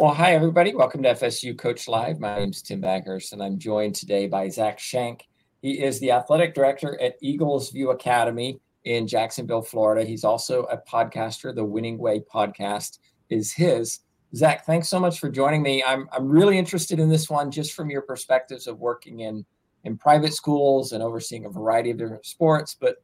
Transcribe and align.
Well, 0.00 0.14
hi, 0.14 0.32
everybody. 0.32 0.76
Welcome 0.76 1.02
to 1.02 1.08
FSU 1.08 1.58
Coach 1.58 1.88
Live. 1.88 2.20
My 2.20 2.38
name 2.38 2.50
is 2.50 2.62
Tim 2.62 2.80
Baghurst, 2.80 3.32
and 3.32 3.42
I'm 3.42 3.58
joined 3.58 3.96
today 3.96 4.28
by 4.28 4.48
Zach 4.48 4.78
Shank. 4.78 5.26
He 5.60 5.82
is 5.82 5.98
the 5.98 6.12
athletic 6.12 6.54
director 6.54 6.96
at 7.02 7.16
Eagles 7.20 7.72
View 7.72 7.90
Academy 7.90 8.60
in 8.84 9.08
Jacksonville, 9.08 9.60
Florida. 9.60 10.06
He's 10.06 10.22
also 10.22 10.62
a 10.66 10.78
podcaster. 10.78 11.52
The 11.52 11.64
Winning 11.64 11.98
Way 11.98 12.20
podcast 12.20 13.00
is 13.28 13.52
his. 13.52 13.98
Zach, 14.36 14.64
thanks 14.64 14.88
so 14.88 15.00
much 15.00 15.18
for 15.18 15.28
joining 15.28 15.64
me. 15.64 15.82
I'm, 15.82 16.08
I'm 16.12 16.28
really 16.28 16.60
interested 16.60 17.00
in 17.00 17.08
this 17.08 17.28
one 17.28 17.50
just 17.50 17.72
from 17.72 17.90
your 17.90 18.02
perspectives 18.02 18.68
of 18.68 18.78
working 18.78 19.20
in, 19.20 19.44
in 19.82 19.98
private 19.98 20.32
schools 20.32 20.92
and 20.92 21.02
overseeing 21.02 21.44
a 21.44 21.50
variety 21.50 21.90
of 21.90 21.98
different 21.98 22.24
sports. 22.24 22.76
But 22.80 22.98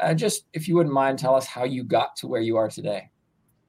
uh, 0.00 0.14
just 0.14 0.44
if 0.52 0.68
you 0.68 0.76
wouldn't 0.76 0.94
mind, 0.94 1.18
tell 1.18 1.34
us 1.34 1.46
how 1.46 1.64
you 1.64 1.82
got 1.82 2.14
to 2.18 2.28
where 2.28 2.40
you 2.40 2.56
are 2.56 2.70
today. 2.70 3.10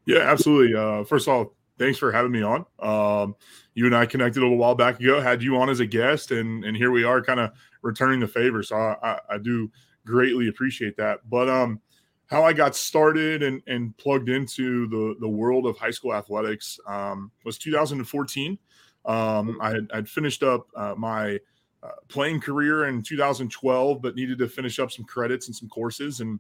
Yeah, 0.06 0.20
absolutely. 0.20 0.76
Uh, 0.76 1.04
first 1.04 1.28
of 1.28 1.34
all, 1.34 1.57
thanks 1.78 1.98
for 1.98 2.12
having 2.12 2.32
me 2.32 2.42
on. 2.42 2.66
Um, 2.80 3.36
you 3.74 3.86
and 3.86 3.96
I 3.96 4.06
connected 4.06 4.40
a 4.40 4.44
little 4.44 4.58
while 4.58 4.76
back 4.76 5.00
ago, 5.00 5.22
had 5.22 5.44
you 5.44 5.58
on 5.58 5.70
as 5.70 5.80
a 5.80 5.86
guest, 5.86 6.32
and 6.32 6.64
and 6.64 6.76
here 6.76 6.92
we 6.92 7.04
are, 7.04 7.22
kind 7.22 7.40
of 7.40 7.52
returning 7.82 8.20
the 8.20 8.28
favor. 8.28 8.64
So 8.64 8.76
I, 8.76 8.96
I, 9.02 9.20
I, 9.32 9.38
do 9.38 9.72
greatly 10.06 10.48
appreciate 10.48 10.98
that. 10.98 11.20
But 11.30 11.48
um, 11.50 11.80
how 12.28 12.44
I 12.44 12.54
got 12.54 12.76
started 12.76 13.44
and 13.44 13.62
and 13.68 13.96
plugged 13.98 14.30
into 14.30 14.88
the 14.88 15.16
the 15.20 15.30
world 15.30 15.66
of 15.66 15.78
high 15.78 15.92
school 15.92 16.14
athletics 16.14 16.80
um, 16.88 17.32
was 17.46 17.58
2014. 17.58 18.58
Um, 19.06 19.58
I 19.62 19.70
had 19.70 19.90
I'd 19.94 20.10
finished 20.10 20.44
up 20.44 20.68
uh, 20.76 20.96
my 20.98 21.40
uh, 21.84 21.92
playing 22.10 22.42
career 22.42 22.88
in 22.88 23.04
2012, 23.04 24.02
but 24.02 24.16
needed 24.16 24.40
to 24.40 24.50
finish 24.50 24.80
up 24.80 24.92
some 24.92 25.06
credits 25.06 25.48
and 25.48 25.56
some 25.56 25.70
courses 25.70 26.20
and 26.20 26.40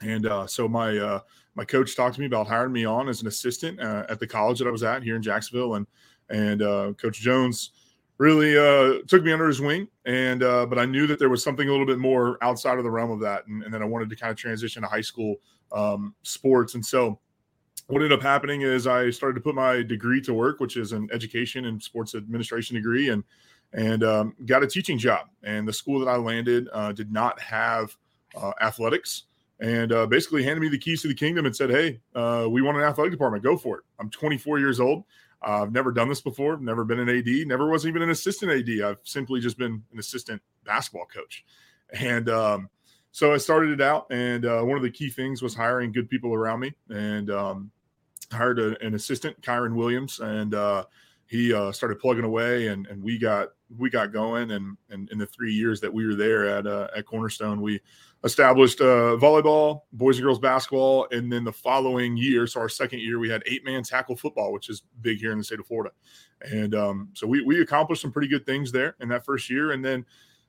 and 0.00 0.26
uh, 0.26 0.46
so 0.46 0.68
my 0.68 0.96
uh, 0.96 1.20
my 1.54 1.64
coach 1.64 1.96
talked 1.96 2.14
to 2.16 2.20
me 2.20 2.26
about 2.26 2.46
hiring 2.46 2.72
me 2.72 2.84
on 2.84 3.08
as 3.08 3.22
an 3.22 3.28
assistant 3.28 3.80
uh, 3.80 4.04
at 4.08 4.20
the 4.20 4.26
college 4.26 4.58
that 4.58 4.68
I 4.68 4.70
was 4.70 4.82
at 4.82 5.02
here 5.02 5.16
in 5.16 5.22
Jacksonville, 5.22 5.74
and 5.74 5.86
and 6.28 6.62
uh, 6.62 6.92
Coach 7.00 7.20
Jones 7.20 7.70
really 8.18 8.56
uh, 8.56 9.02
took 9.06 9.22
me 9.22 9.32
under 9.32 9.46
his 9.46 9.60
wing. 9.60 9.88
And 10.04 10.42
uh, 10.42 10.66
but 10.66 10.78
I 10.78 10.84
knew 10.84 11.06
that 11.06 11.18
there 11.18 11.28
was 11.28 11.42
something 11.42 11.68
a 11.68 11.70
little 11.70 11.86
bit 11.86 11.98
more 11.98 12.38
outside 12.42 12.78
of 12.78 12.84
the 12.84 12.90
realm 12.90 13.10
of 13.10 13.20
that, 13.20 13.46
and, 13.46 13.62
and 13.62 13.72
then 13.72 13.82
I 13.82 13.86
wanted 13.86 14.10
to 14.10 14.16
kind 14.16 14.30
of 14.30 14.36
transition 14.36 14.82
to 14.82 14.88
high 14.88 15.00
school 15.00 15.36
um, 15.72 16.14
sports. 16.22 16.74
And 16.74 16.84
so 16.84 17.18
what 17.86 18.02
ended 18.02 18.12
up 18.12 18.22
happening 18.22 18.62
is 18.62 18.86
I 18.86 19.10
started 19.10 19.34
to 19.34 19.40
put 19.40 19.54
my 19.54 19.82
degree 19.82 20.20
to 20.22 20.34
work, 20.34 20.60
which 20.60 20.76
is 20.76 20.92
an 20.92 21.08
education 21.12 21.66
and 21.66 21.82
sports 21.82 22.14
administration 22.14 22.76
degree, 22.76 23.08
and 23.08 23.24
and 23.72 24.04
um, 24.04 24.36
got 24.44 24.62
a 24.62 24.66
teaching 24.66 24.98
job. 24.98 25.28
And 25.42 25.66
the 25.66 25.72
school 25.72 26.00
that 26.00 26.08
I 26.08 26.16
landed 26.16 26.68
did 26.94 27.10
not 27.10 27.40
have 27.40 27.96
athletics 28.60 29.24
and 29.60 29.92
uh, 29.92 30.06
basically 30.06 30.42
handed 30.42 30.60
me 30.60 30.68
the 30.68 30.78
keys 30.78 31.02
to 31.02 31.08
the 31.08 31.14
kingdom 31.14 31.46
and 31.46 31.54
said, 31.54 31.70
"Hey, 31.70 32.00
uh, 32.14 32.46
we 32.48 32.62
want 32.62 32.76
an 32.76 32.84
athletic 32.84 33.12
department. 33.12 33.42
Go 33.42 33.56
for 33.56 33.78
it." 33.78 33.84
I'm 33.98 34.10
24 34.10 34.58
years 34.58 34.80
old. 34.80 35.04
Uh, 35.46 35.62
I've 35.62 35.72
never 35.72 35.92
done 35.92 36.08
this 36.08 36.20
before. 36.20 36.58
Never 36.58 36.84
been 36.84 36.98
an 36.98 37.08
AD. 37.08 37.46
Never 37.46 37.68
was 37.68 37.86
even 37.86 38.02
an 38.02 38.10
assistant 38.10 38.52
AD. 38.52 38.82
I've 38.82 38.98
simply 39.04 39.40
just 39.40 39.58
been 39.58 39.82
an 39.92 39.98
assistant 39.98 40.42
basketball 40.64 41.06
coach. 41.06 41.44
And 41.92 42.28
um, 42.28 42.68
so 43.12 43.32
I 43.32 43.36
started 43.36 43.70
it 43.70 43.80
out. 43.80 44.06
And 44.10 44.44
uh, 44.44 44.62
one 44.62 44.76
of 44.76 44.82
the 44.82 44.90
key 44.90 45.10
things 45.10 45.42
was 45.42 45.54
hiring 45.54 45.92
good 45.92 46.08
people 46.08 46.34
around 46.34 46.60
me. 46.60 46.74
And 46.90 47.30
um, 47.30 47.70
hired 48.32 48.58
a, 48.58 48.82
an 48.84 48.94
assistant, 48.94 49.40
Kyron 49.40 49.74
Williams, 49.74 50.20
and 50.20 50.54
uh, 50.54 50.84
he 51.26 51.52
uh, 51.52 51.70
started 51.70 51.98
plugging 51.98 52.24
away. 52.24 52.68
And, 52.68 52.86
and 52.86 53.02
we 53.02 53.18
got 53.18 53.50
we 53.76 53.90
got 53.90 54.12
going. 54.12 54.52
And, 54.52 54.76
and 54.90 55.10
in 55.10 55.18
the 55.18 55.26
three 55.26 55.52
years 55.52 55.80
that 55.80 55.92
we 55.92 56.06
were 56.06 56.14
there 56.14 56.46
at 56.46 56.66
at 56.66 57.06
Cornerstone, 57.06 57.60
we 57.60 57.80
established 58.24 58.80
uh, 58.80 59.16
volleyball, 59.16 59.82
boys 59.92 60.16
and 60.16 60.24
girls 60.24 60.38
basketball, 60.38 61.06
and 61.12 61.32
then 61.32 61.44
the 61.44 61.52
following 61.52 62.16
year, 62.16 62.46
so 62.46 62.60
our 62.60 62.68
second 62.68 63.00
year, 63.00 63.18
we 63.18 63.28
had 63.28 63.42
eight 63.46 63.64
man 63.64 63.82
tackle 63.82 64.16
football, 64.16 64.52
which 64.52 64.68
is 64.68 64.82
big 65.00 65.18
here 65.18 65.32
in 65.32 65.38
the 65.38 65.44
state 65.44 65.60
of 65.60 65.66
Florida. 65.66 65.92
And 66.42 66.74
um, 66.74 67.08
so 67.14 67.26
we 67.26 67.42
we 67.42 67.60
accomplished 67.60 68.02
some 68.02 68.12
pretty 68.12 68.28
good 68.28 68.44
things 68.46 68.72
there 68.72 68.96
in 69.00 69.08
that 69.08 69.24
first 69.24 69.48
year, 69.48 69.72
and 69.72 69.84
then 69.84 70.04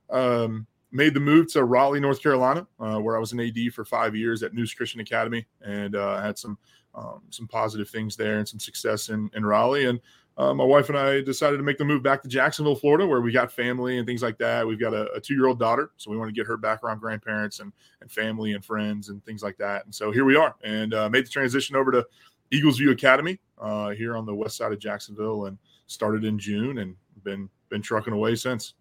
um, 0.09 0.67
made 0.91 1.13
the 1.13 1.19
move 1.19 1.51
to 1.53 1.63
Raleigh, 1.63 1.99
North 1.99 2.21
Carolina, 2.21 2.67
uh, 2.79 2.97
where 2.97 3.15
I 3.15 3.19
was 3.19 3.31
an 3.31 3.39
AD 3.39 3.73
for 3.73 3.85
five 3.85 4.15
years 4.15 4.43
at 4.43 4.53
Neuse 4.53 4.73
Christian 4.73 4.99
Academy, 5.01 5.45
and 5.61 5.95
uh, 5.95 6.21
had 6.21 6.37
some 6.37 6.57
um, 6.95 7.21
some 7.29 7.47
positive 7.47 7.89
things 7.89 8.15
there 8.15 8.39
and 8.39 8.47
some 8.47 8.59
success 8.59 9.09
in 9.09 9.29
in 9.33 9.45
Raleigh, 9.45 9.85
and 9.85 9.99
uh, 10.37 10.53
my 10.53 10.63
wife 10.63 10.89
and 10.89 10.97
I 10.97 11.21
decided 11.21 11.57
to 11.57 11.63
make 11.63 11.79
the 11.79 11.85
move 11.85 12.03
back 12.03 12.21
to 12.21 12.29
Jacksonville, 12.29 12.75
Florida, 12.75 13.07
where 13.07 13.21
we 13.21 13.31
got 13.31 13.51
family 13.51 13.97
and 13.97 14.05
things 14.05 14.21
like 14.21 14.37
that. 14.37 14.65
We've 14.67 14.79
got 14.79 14.93
a, 14.93 15.11
a 15.13 15.19
two 15.19 15.33
year 15.33 15.47
old 15.47 15.57
daughter, 15.57 15.91
so 15.97 16.11
we 16.11 16.17
want 16.17 16.29
to 16.29 16.33
get 16.33 16.45
her 16.45 16.57
back 16.57 16.83
around 16.83 16.99
grandparents 16.99 17.59
and, 17.59 17.73
and 18.01 18.11
family 18.11 18.53
and 18.53 18.63
friends 18.63 19.09
and 19.09 19.23
things 19.25 19.41
like 19.41 19.57
that. 19.57 19.85
And 19.85 19.93
so 19.93 20.11
here 20.11 20.25
we 20.25 20.35
are, 20.35 20.55
and 20.63 20.93
uh, 20.93 21.09
made 21.09 21.25
the 21.25 21.29
transition 21.29 21.75
over 21.75 21.91
to 21.91 22.05
Eagles 22.51 22.77
View 22.77 22.91
Academy 22.91 23.39
uh, 23.59 23.89
here 23.89 24.15
on 24.15 24.27
the 24.27 24.35
west 24.35 24.57
side 24.57 24.71
of 24.71 24.77
Jacksonville, 24.77 25.45
and 25.45 25.57
started 25.87 26.23
in 26.23 26.37
June, 26.37 26.77
and 26.77 26.95
been 27.23 27.49
been 27.69 27.81
trucking 27.81 28.13
away 28.13 28.35
since. 28.35 28.75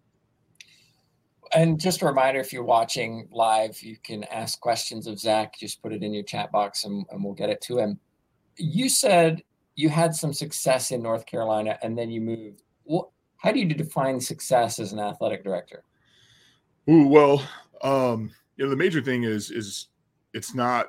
And 1.53 1.79
just 1.79 2.03
a 2.03 2.05
reminder, 2.05 2.39
if 2.39 2.53
you're 2.53 2.63
watching 2.63 3.27
live, 3.31 3.81
you 3.81 3.97
can 4.03 4.25
ask 4.25 4.59
questions 4.59 5.07
of 5.07 5.17
Zach. 5.17 5.57
Just 5.57 5.81
put 5.81 5.91
it 5.91 6.03
in 6.03 6.13
your 6.13 6.23
chat 6.23 6.51
box, 6.51 6.83
and, 6.83 7.03
and 7.09 7.23
we'll 7.23 7.33
get 7.33 7.49
it 7.49 7.61
to 7.61 7.79
him. 7.79 7.99
You 8.57 8.89
said 8.89 9.41
you 9.77 9.89
had 9.89 10.13
some 10.13 10.33
success 10.33 10.91
in 10.91 11.01
North 11.01 11.25
Carolina 11.25 11.77
and 11.81 11.97
then 11.97 12.09
you 12.09 12.19
moved. 12.19 12.63
How 13.37 13.51
do 13.51 13.59
you 13.59 13.65
define 13.65 14.19
success 14.19 14.79
as 14.79 14.91
an 14.91 14.99
athletic 14.99 15.43
director? 15.43 15.83
Ooh, 16.89 17.07
well, 17.07 17.47
um, 17.83 18.31
you 18.57 18.65
know, 18.65 18.71
the 18.71 18.75
major 18.75 19.01
thing 19.01 19.23
is 19.23 19.51
is 19.51 19.87
it's 20.33 20.55
not 20.55 20.87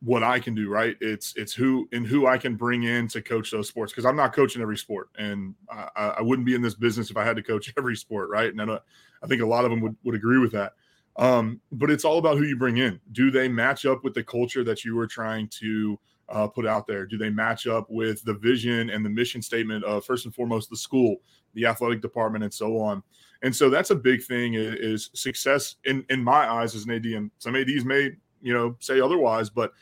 what 0.00 0.22
I 0.22 0.40
can 0.40 0.54
do, 0.54 0.70
right? 0.70 0.96
It's 1.00 1.34
it's 1.36 1.52
who 1.52 1.86
and 1.92 2.06
who 2.06 2.26
I 2.26 2.38
can 2.38 2.56
bring 2.56 2.84
in 2.84 3.06
to 3.08 3.20
coach 3.20 3.50
those 3.50 3.68
sports 3.68 3.92
because 3.92 4.06
I'm 4.06 4.16
not 4.16 4.32
coaching 4.32 4.62
every 4.62 4.78
sport, 4.78 5.10
and 5.18 5.54
I, 5.70 6.14
I, 6.18 6.22
wouldn't 6.22 6.46
be 6.46 6.54
in 6.54 6.62
this 6.62 6.74
business 6.74 7.10
if 7.10 7.18
I 7.18 7.24
had 7.24 7.36
to 7.36 7.42
coach 7.42 7.72
every 7.78 7.96
sport, 7.96 8.30
right? 8.30 8.50
And 8.50 8.62
I, 8.62 8.78
I 9.22 9.26
think 9.26 9.42
a 9.42 9.46
lot 9.46 9.64
of 9.64 9.70
them 9.70 9.80
would, 9.82 9.96
would 10.04 10.14
agree 10.14 10.38
with 10.38 10.52
that. 10.52 10.72
Um, 11.16 11.60
but 11.70 11.90
it's 11.90 12.04
all 12.04 12.18
about 12.18 12.38
who 12.38 12.44
you 12.44 12.56
bring 12.56 12.78
in. 12.78 12.98
Do 13.12 13.30
they 13.30 13.46
match 13.46 13.84
up 13.84 14.02
with 14.02 14.14
the 14.14 14.24
culture 14.24 14.64
that 14.64 14.84
you 14.84 14.98
are 14.98 15.06
trying 15.06 15.48
to 15.60 15.98
uh, 16.32 16.48
put 16.48 16.66
out 16.66 16.86
there? 16.86 17.06
Do 17.06 17.16
they 17.16 17.30
match 17.30 17.66
up 17.66 17.86
with 17.88 18.24
the 18.24 18.34
vision 18.34 18.90
and 18.90 19.04
the 19.04 19.10
mission 19.10 19.42
statement 19.42 19.84
of 19.84 20.04
first 20.04 20.24
and 20.24 20.34
foremost 20.34 20.70
the 20.70 20.76
school, 20.76 21.16
the 21.54 21.66
athletic 21.66 22.00
department, 22.00 22.42
and 22.44 22.52
so 22.52 22.78
on? 22.78 23.02
And 23.42 23.54
so 23.54 23.70
that's 23.70 23.90
a 23.90 23.94
big 23.94 24.22
thing 24.22 24.54
is, 24.54 25.10
success 25.14 25.76
in 25.84 26.04
in 26.10 26.22
my 26.22 26.48
eyes 26.48 26.74
as 26.74 26.84
an 26.84 26.92
AD. 26.92 27.06
And 27.06 27.30
some 27.38 27.54
ADs 27.54 27.84
may 27.84 28.10
you 28.40 28.52
know 28.52 28.76
say 28.80 29.00
otherwise, 29.00 29.50
but 29.50 29.72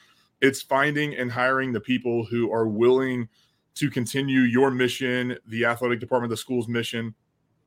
it's 0.40 0.62
finding 0.62 1.14
and 1.16 1.30
hiring 1.30 1.72
the 1.72 1.80
people 1.80 2.24
who 2.24 2.52
are 2.52 2.66
willing 2.66 3.28
to 3.74 3.90
continue 3.90 4.40
your 4.40 4.70
mission, 4.70 5.36
the 5.46 5.64
athletic 5.64 6.00
department, 6.00 6.30
the 6.30 6.36
school's 6.36 6.68
mission, 6.68 7.14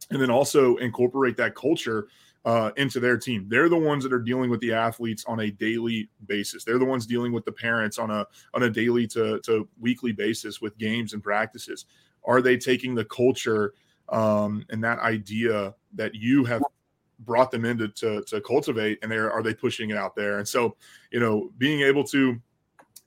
and 0.09 0.21
then 0.21 0.29
also 0.29 0.75
incorporate 0.77 1.37
that 1.37 1.55
culture 1.55 2.07
uh, 2.45 2.71
into 2.75 2.99
their 2.99 3.17
team. 3.17 3.45
They're 3.47 3.69
the 3.69 3.77
ones 3.77 4.03
that 4.03 4.13
are 4.13 4.19
dealing 4.19 4.49
with 4.49 4.59
the 4.59 4.73
athletes 4.73 5.23
on 5.25 5.39
a 5.39 5.51
daily 5.51 6.09
basis. 6.27 6.63
They're 6.63 6.79
the 6.79 6.85
ones 6.85 7.05
dealing 7.05 7.31
with 7.31 7.45
the 7.45 7.51
parents 7.51 7.97
on 7.97 8.11
a 8.11 8.25
on 8.53 8.63
a 8.63 8.69
daily 8.69 9.07
to, 9.07 9.39
to 9.41 9.67
weekly 9.79 10.11
basis 10.11 10.61
with 10.61 10.77
games 10.77 11.13
and 11.13 11.23
practices. 11.23 11.85
Are 12.25 12.41
they 12.41 12.57
taking 12.57 12.95
the 12.95 13.05
culture 13.05 13.73
um, 14.09 14.65
and 14.69 14.83
that 14.83 14.99
idea 14.99 15.73
that 15.93 16.15
you 16.15 16.43
have 16.45 16.61
brought 17.19 17.51
them 17.51 17.63
into 17.63 17.87
to, 17.87 18.21
to 18.23 18.41
cultivate, 18.41 18.99
and 19.01 19.11
they 19.11 19.17
are 19.17 19.43
they 19.43 19.53
pushing 19.53 19.89
it 19.89 19.97
out 19.97 20.15
there? 20.15 20.39
And 20.39 20.47
so, 20.47 20.75
you 21.11 21.19
know, 21.19 21.49
being 21.57 21.81
able 21.81 22.03
to 22.05 22.39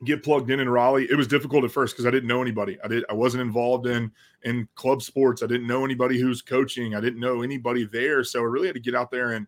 get 0.04 0.22
plugged 0.22 0.50
in 0.50 0.60
in 0.60 0.68
Raleigh. 0.68 1.06
It 1.10 1.16
was 1.16 1.26
difficult 1.26 1.64
at 1.64 1.70
first 1.70 1.94
because 1.94 2.06
I 2.06 2.10
didn't 2.10 2.28
know 2.28 2.42
anybody. 2.42 2.78
I 2.84 2.88
did 2.88 3.04
I 3.08 3.14
wasn't 3.14 3.42
involved 3.42 3.86
in 3.86 4.12
in 4.42 4.68
club 4.74 5.02
sports. 5.02 5.42
I 5.42 5.46
didn't 5.46 5.66
know 5.66 5.84
anybody 5.84 6.20
who's 6.20 6.42
coaching. 6.42 6.94
I 6.94 7.00
didn't 7.00 7.20
know 7.20 7.42
anybody 7.42 7.84
there. 7.84 8.22
So 8.24 8.40
I 8.40 8.44
really 8.44 8.66
had 8.66 8.74
to 8.74 8.80
get 8.80 8.94
out 8.94 9.10
there 9.10 9.32
and 9.32 9.46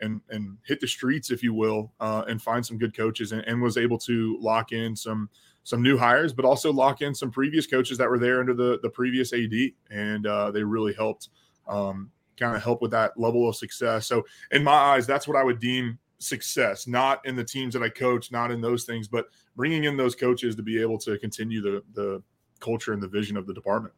and 0.00 0.20
and 0.30 0.56
hit 0.64 0.80
the 0.80 0.88
streets, 0.88 1.30
if 1.30 1.42
you 1.42 1.52
will, 1.52 1.92
uh, 2.00 2.24
and 2.28 2.40
find 2.40 2.64
some 2.64 2.78
good 2.78 2.96
coaches 2.96 3.32
and, 3.32 3.42
and 3.42 3.60
was 3.60 3.76
able 3.76 3.98
to 3.98 4.38
lock 4.40 4.72
in 4.72 4.96
some 4.96 5.28
some 5.62 5.82
new 5.82 5.98
hires, 5.98 6.32
but 6.32 6.46
also 6.46 6.72
lock 6.72 7.02
in 7.02 7.14
some 7.14 7.30
previous 7.30 7.66
coaches 7.66 7.98
that 7.98 8.08
were 8.08 8.18
there 8.18 8.40
under 8.40 8.54
the 8.54 8.78
the 8.82 8.88
previous 8.88 9.32
AD, 9.32 9.52
and 9.90 10.26
uh, 10.26 10.50
they 10.50 10.64
really 10.64 10.94
helped 10.94 11.28
um, 11.68 12.10
kind 12.38 12.56
of 12.56 12.62
help 12.62 12.80
with 12.80 12.90
that 12.92 13.18
level 13.18 13.48
of 13.48 13.54
success. 13.54 14.06
So 14.06 14.24
in 14.50 14.64
my 14.64 14.72
eyes, 14.72 15.06
that's 15.06 15.28
what 15.28 15.36
I 15.36 15.44
would 15.44 15.60
deem 15.60 15.98
success, 16.20 16.86
not 16.86 17.24
in 17.26 17.34
the 17.34 17.42
teams 17.42 17.74
that 17.74 17.82
I 17.82 17.88
coach, 17.88 18.30
not 18.30 18.50
in 18.50 18.60
those 18.60 18.84
things, 18.84 19.08
but 19.08 19.26
bringing 19.56 19.84
in 19.84 19.96
those 19.96 20.14
coaches 20.14 20.54
to 20.54 20.62
be 20.62 20.80
able 20.80 20.98
to 20.98 21.18
continue 21.18 21.60
the 21.60 21.82
the 21.94 22.22
culture 22.60 22.92
and 22.92 23.02
the 23.02 23.08
vision 23.08 23.36
of 23.36 23.46
the 23.46 23.54
department. 23.54 23.94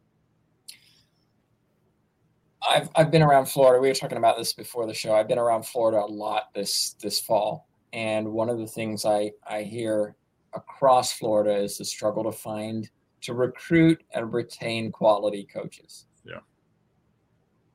I've 2.67 2.89
I've 2.95 3.11
been 3.11 3.21
around 3.21 3.45
Florida. 3.47 3.81
We 3.81 3.89
were 3.89 3.93
talking 3.93 4.17
about 4.17 4.37
this 4.37 4.53
before 4.53 4.87
the 4.87 4.93
show. 4.93 5.13
I've 5.13 5.27
been 5.27 5.37
around 5.37 5.65
Florida 5.65 5.99
a 5.99 6.07
lot 6.07 6.53
this 6.55 6.95
this 7.01 7.19
fall, 7.19 7.67
and 7.91 8.31
one 8.31 8.49
of 8.49 8.57
the 8.57 8.67
things 8.67 9.05
I 9.05 9.31
I 9.47 9.63
hear 9.63 10.15
across 10.53 11.13
Florida 11.13 11.55
is 11.55 11.77
the 11.77 11.85
struggle 11.85 12.23
to 12.23 12.31
find 12.31 12.89
to 13.21 13.33
recruit 13.33 14.03
and 14.13 14.33
retain 14.33 14.91
quality 14.91 15.47
coaches. 15.51 16.05
Yeah. 16.23 16.39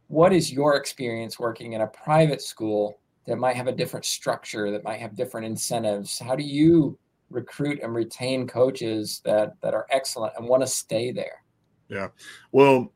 What 0.09 0.33
is 0.33 0.53
your 0.53 0.77
experience 0.77 1.39
working 1.39 1.75
in 1.75 1.83
a 1.83 1.87
private 1.87 2.41
school 2.41 3.01
that 3.29 3.37
might 3.37 3.57
have 3.57 3.67
a 3.67 3.73
different 3.73 4.07
structure, 4.07 4.71
that 4.71 4.83
might 4.83 5.01
have 5.01 5.15
different 5.15 5.47
incentives? 5.47 6.19
How 6.19 6.35
do 6.35 6.43
you 6.43 6.99
recruit 7.31 7.79
and 7.83 7.95
retain 7.95 8.49
coaches 8.49 9.21
that 9.25 9.55
that 9.61 9.75
are 9.75 9.87
excellent 9.91 10.33
and 10.37 10.49
want 10.49 10.63
to 10.63 10.67
stay 10.67 11.13
there? 11.13 11.45
Yeah. 11.89 12.09
Well, 12.53 12.91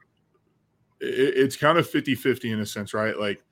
it, 1.00 1.34
it's 1.36 1.54
kind 1.54 1.76
of 1.76 1.88
50 1.88 2.14
50 2.14 2.50
in 2.50 2.60
a 2.60 2.66
sense, 2.66 2.94
right? 2.94 3.16
Like 3.16 3.42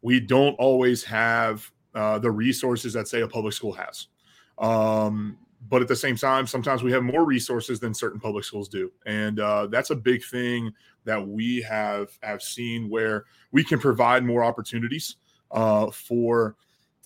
we 0.00 0.20
don't 0.20 0.54
always 0.54 1.02
have 1.04 1.70
uh, 1.94 2.20
the 2.20 2.30
resources 2.30 2.92
that, 2.92 3.08
say, 3.08 3.22
a 3.22 3.28
public 3.28 3.52
school 3.52 3.72
has. 3.72 4.06
Um, 4.58 5.38
but 5.68 5.82
at 5.82 5.88
the 5.88 5.96
same 5.96 6.14
time, 6.14 6.46
sometimes 6.46 6.84
we 6.84 6.92
have 6.92 7.02
more 7.02 7.24
resources 7.24 7.80
than 7.80 7.92
certain 7.92 8.20
public 8.20 8.44
schools 8.44 8.68
do, 8.68 8.92
and 9.06 9.40
uh, 9.40 9.66
that's 9.66 9.90
a 9.90 9.96
big 9.96 10.22
thing 10.24 10.72
that 11.04 11.26
we 11.26 11.60
have 11.62 12.16
have 12.22 12.42
seen 12.42 12.88
where 12.88 13.24
we 13.50 13.64
can 13.64 13.80
provide 13.80 14.24
more 14.24 14.44
opportunities 14.44 15.16
uh, 15.50 15.90
for 15.90 16.56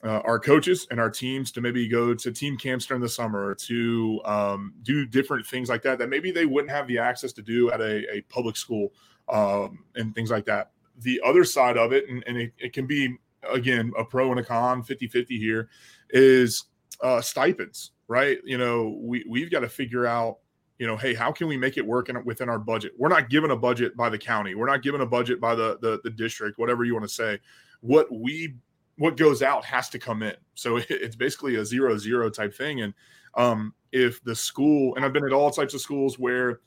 uh, 0.04 0.20
our 0.24 0.38
coaches 0.38 0.86
and 0.90 0.98
our 0.98 1.10
teams 1.10 1.52
to 1.52 1.60
maybe 1.60 1.86
go 1.86 2.12
to 2.12 2.32
team 2.32 2.56
camps 2.56 2.86
during 2.86 3.00
the 3.00 3.08
summer 3.08 3.54
to 3.54 4.20
um, 4.24 4.74
do 4.82 5.06
different 5.06 5.46
things 5.46 5.68
like 5.68 5.82
that 5.82 5.98
that 5.98 6.08
maybe 6.08 6.32
they 6.32 6.44
wouldn't 6.44 6.72
have 6.72 6.88
the 6.88 6.98
access 6.98 7.32
to 7.32 7.42
do 7.42 7.70
at 7.70 7.80
a, 7.80 8.16
a 8.16 8.20
public 8.22 8.56
school 8.56 8.92
um, 9.28 9.84
and 9.94 10.14
things 10.14 10.30
like 10.30 10.44
that. 10.44 10.70
The 10.98 11.20
other 11.24 11.44
side 11.44 11.76
of 11.76 11.92
it, 11.92 12.08
and, 12.08 12.24
and 12.26 12.36
it, 12.36 12.52
it, 12.58 12.72
can 12.72 12.86
be 12.86 13.16
again 13.48 13.92
a 13.96 14.04
pro 14.04 14.30
and 14.30 14.40
a 14.40 14.44
con 14.44 14.82
50 14.82 15.06
50 15.06 15.38
here, 15.38 15.68
is 16.10 16.64
uh, 17.00 17.20
stipends, 17.20 17.92
right? 18.08 18.38
You 18.44 18.58
know, 18.58 18.98
we, 19.00 19.24
we've 19.28 19.50
got 19.50 19.60
to 19.60 19.68
figure 19.68 20.06
out 20.06 20.38
you 20.78 20.88
know, 20.88 20.96
hey, 20.96 21.14
how 21.14 21.30
can 21.30 21.46
we 21.46 21.56
make 21.56 21.76
it 21.76 21.86
work 21.86 22.08
in, 22.08 22.24
within 22.24 22.48
our 22.48 22.58
budget? 22.58 22.90
We're 22.98 23.08
not 23.08 23.30
given 23.30 23.52
a 23.52 23.56
budget 23.56 23.96
by 23.96 24.08
the 24.08 24.18
county. 24.18 24.56
We're 24.56 24.66
not 24.66 24.82
given 24.82 25.00
a 25.00 25.06
budget 25.06 25.40
by 25.40 25.54
the, 25.54 25.78
the, 25.80 26.00
the 26.02 26.10
district, 26.10 26.58
whatever 26.58 26.82
you 26.82 26.92
want 26.92 27.04
to 27.04 27.14
say. 27.14 27.38
What 27.82 28.10
we 28.10 28.56
what 28.96 29.16
goes 29.16 29.42
out 29.42 29.64
has 29.64 29.88
to 29.90 29.98
come 29.98 30.22
in. 30.22 30.34
So 30.54 30.76
it's 30.88 31.16
basically 31.16 31.56
a 31.56 31.64
zero 31.64 31.96
zero 31.98 32.30
type 32.30 32.54
thing. 32.54 32.80
And 32.80 32.94
um, 33.34 33.74
if 33.92 34.22
the 34.24 34.34
school, 34.34 34.96
and 34.96 35.04
I've 35.04 35.12
been 35.12 35.24
at 35.24 35.32
all 35.32 35.50
types 35.50 35.74
of 35.74 35.80
schools 35.80 36.18
where 36.18 36.60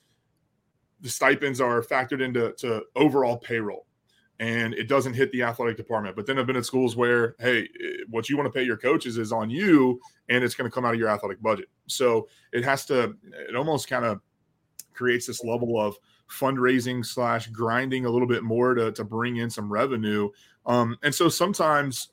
the 1.01 1.09
stipends 1.09 1.59
are 1.61 1.81
factored 1.81 2.21
into 2.21 2.53
to 2.53 2.83
overall 2.95 3.37
payroll 3.37 3.85
and 4.39 4.73
it 4.73 4.87
doesn't 4.87 5.13
hit 5.13 5.31
the 5.31 5.43
athletic 5.43 5.77
department. 5.77 6.15
But 6.15 6.25
then 6.25 6.37
I've 6.37 6.47
been 6.47 6.55
at 6.55 6.65
schools 6.65 6.95
where, 6.95 7.35
hey, 7.39 7.67
what 8.09 8.27
you 8.27 8.35
want 8.35 8.51
to 8.51 8.57
pay 8.57 8.65
your 8.65 8.77
coaches 8.77 9.17
is 9.17 9.31
on 9.31 9.49
you 9.49 9.99
and 10.29 10.43
it's 10.43 10.55
going 10.55 10.69
to 10.69 10.73
come 10.73 10.83
out 10.83 10.93
of 10.93 10.99
your 10.99 11.09
athletic 11.09 11.41
budget. 11.41 11.69
So 11.87 12.27
it 12.51 12.63
has 12.65 12.85
to, 12.85 13.15
it 13.47 13.55
almost 13.55 13.87
kind 13.87 14.03
of 14.03 14.19
creates 14.93 15.27
this 15.27 15.43
level 15.43 15.79
of 15.79 15.95
fundraising 16.29 17.05
slash 17.05 17.47
grinding 17.47 18.05
a 18.05 18.09
little 18.09 18.27
bit 18.27 18.43
more 18.43 18.73
to, 18.73 18.91
to 18.91 19.03
bring 19.03 19.37
in 19.37 19.49
some 19.49 19.71
revenue. 19.71 20.29
Um, 20.65 20.97
and 21.03 21.13
so 21.13 21.29
sometimes 21.29 22.09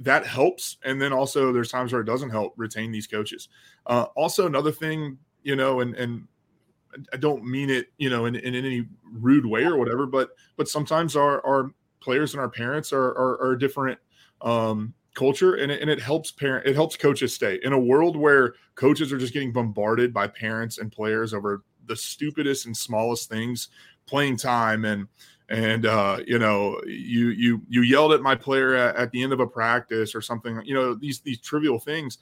that 0.00 0.26
helps. 0.26 0.78
And 0.84 1.00
then 1.00 1.12
also 1.12 1.52
there's 1.52 1.70
times 1.70 1.92
where 1.92 2.02
it 2.02 2.06
doesn't 2.06 2.30
help 2.30 2.54
retain 2.56 2.90
these 2.90 3.06
coaches. 3.06 3.48
Uh, 3.86 4.06
also, 4.16 4.46
another 4.46 4.72
thing, 4.72 5.18
you 5.42 5.56
know, 5.56 5.80
and, 5.80 5.94
and 5.94 6.26
I 7.12 7.16
don't 7.16 7.44
mean 7.44 7.70
it, 7.70 7.88
you 7.98 8.10
know, 8.10 8.26
in, 8.26 8.34
in 8.36 8.54
any 8.54 8.86
rude 9.04 9.46
way 9.46 9.64
or 9.64 9.76
whatever, 9.76 10.06
but, 10.06 10.30
but 10.56 10.68
sometimes 10.68 11.16
our, 11.16 11.44
our 11.46 11.72
players 12.00 12.34
and 12.34 12.40
our 12.40 12.48
parents 12.48 12.92
are, 12.92 13.08
are, 13.10 13.40
are 13.42 13.56
different, 13.56 13.98
um, 14.40 14.94
culture 15.14 15.54
and 15.56 15.72
it, 15.72 15.80
and 15.80 15.90
it 15.90 16.00
helps 16.00 16.30
parent 16.30 16.66
it 16.66 16.74
helps 16.74 16.96
coaches 16.96 17.34
stay 17.34 17.58
in 17.64 17.72
a 17.72 17.78
world 17.78 18.16
where 18.16 18.54
coaches 18.74 19.12
are 19.12 19.18
just 19.18 19.32
getting 19.32 19.52
bombarded 19.52 20.14
by 20.14 20.26
parents 20.26 20.78
and 20.78 20.92
players 20.92 21.34
over 21.34 21.64
the 21.86 21.96
stupidest 21.96 22.66
and 22.66 22.76
smallest 22.76 23.28
things 23.28 23.68
playing 24.06 24.36
time 24.36 24.84
and 24.84 25.08
and 25.50 25.84
uh, 25.84 26.18
you 26.26 26.38
know 26.38 26.80
you 26.86 27.28
you 27.28 27.60
you 27.68 27.82
yelled 27.82 28.12
at 28.12 28.22
my 28.22 28.34
player 28.34 28.74
at, 28.74 28.96
at, 28.96 29.10
the 29.10 29.22
end 29.22 29.32
of 29.32 29.40
a 29.40 29.46
practice 29.46 30.14
or 30.14 30.22
something 30.22 30.62
you 30.64 30.74
know 30.74 30.94
these 30.94 31.20
these 31.20 31.40
trivial 31.40 31.78
things 31.78 32.18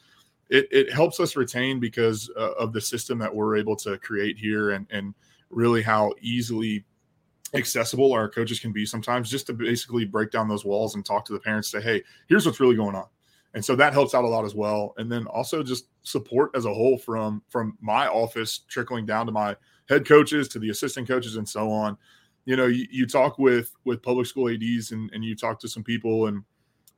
it, 0.48 0.66
it 0.70 0.90
helps 0.90 1.20
us 1.20 1.36
retain 1.36 1.78
because 1.78 2.30
uh, 2.36 2.52
of 2.52 2.72
the 2.72 2.80
system 2.80 3.18
that 3.18 3.32
we're 3.32 3.56
able 3.56 3.76
to 3.76 3.98
create 3.98 4.38
here 4.38 4.70
and 4.70 4.86
and 4.90 5.14
really 5.50 5.82
how 5.82 6.12
easily 6.20 6.84
accessible 7.54 8.12
our 8.12 8.28
coaches 8.28 8.60
can 8.60 8.72
be 8.72 8.84
sometimes 8.84 9.30
just 9.30 9.46
to 9.46 9.52
basically 9.52 10.04
break 10.04 10.30
down 10.30 10.48
those 10.48 10.64
walls 10.64 10.94
and 10.94 11.04
talk 11.04 11.24
to 11.24 11.32
the 11.32 11.40
parents 11.40 11.70
say 11.70 11.80
hey 11.80 12.02
here's 12.28 12.44
what's 12.46 12.60
really 12.60 12.76
going 12.76 12.96
on. 12.96 13.06
And 13.54 13.64
so 13.64 13.74
that 13.76 13.94
helps 13.94 14.14
out 14.14 14.24
a 14.24 14.28
lot 14.28 14.44
as 14.44 14.54
well. 14.54 14.92
And 14.98 15.10
then 15.10 15.26
also 15.26 15.62
just 15.62 15.86
support 16.02 16.50
as 16.54 16.66
a 16.66 16.72
whole 16.72 16.98
from 16.98 17.42
from 17.48 17.78
my 17.80 18.06
office 18.06 18.60
trickling 18.68 19.06
down 19.06 19.24
to 19.24 19.32
my 19.32 19.56
head 19.88 20.06
coaches 20.06 20.48
to 20.48 20.58
the 20.58 20.68
assistant 20.68 21.08
coaches 21.08 21.36
and 21.36 21.48
so 21.48 21.70
on 21.70 21.96
you 22.48 22.56
know, 22.56 22.64
you, 22.64 22.86
you 22.90 23.06
talk 23.06 23.38
with 23.38 23.76
with 23.84 24.02
public 24.02 24.26
school 24.26 24.48
ads 24.48 24.92
and, 24.92 25.10
and 25.12 25.22
you 25.22 25.36
talk 25.36 25.60
to 25.60 25.68
some 25.68 25.84
people 25.84 26.28
and 26.28 26.42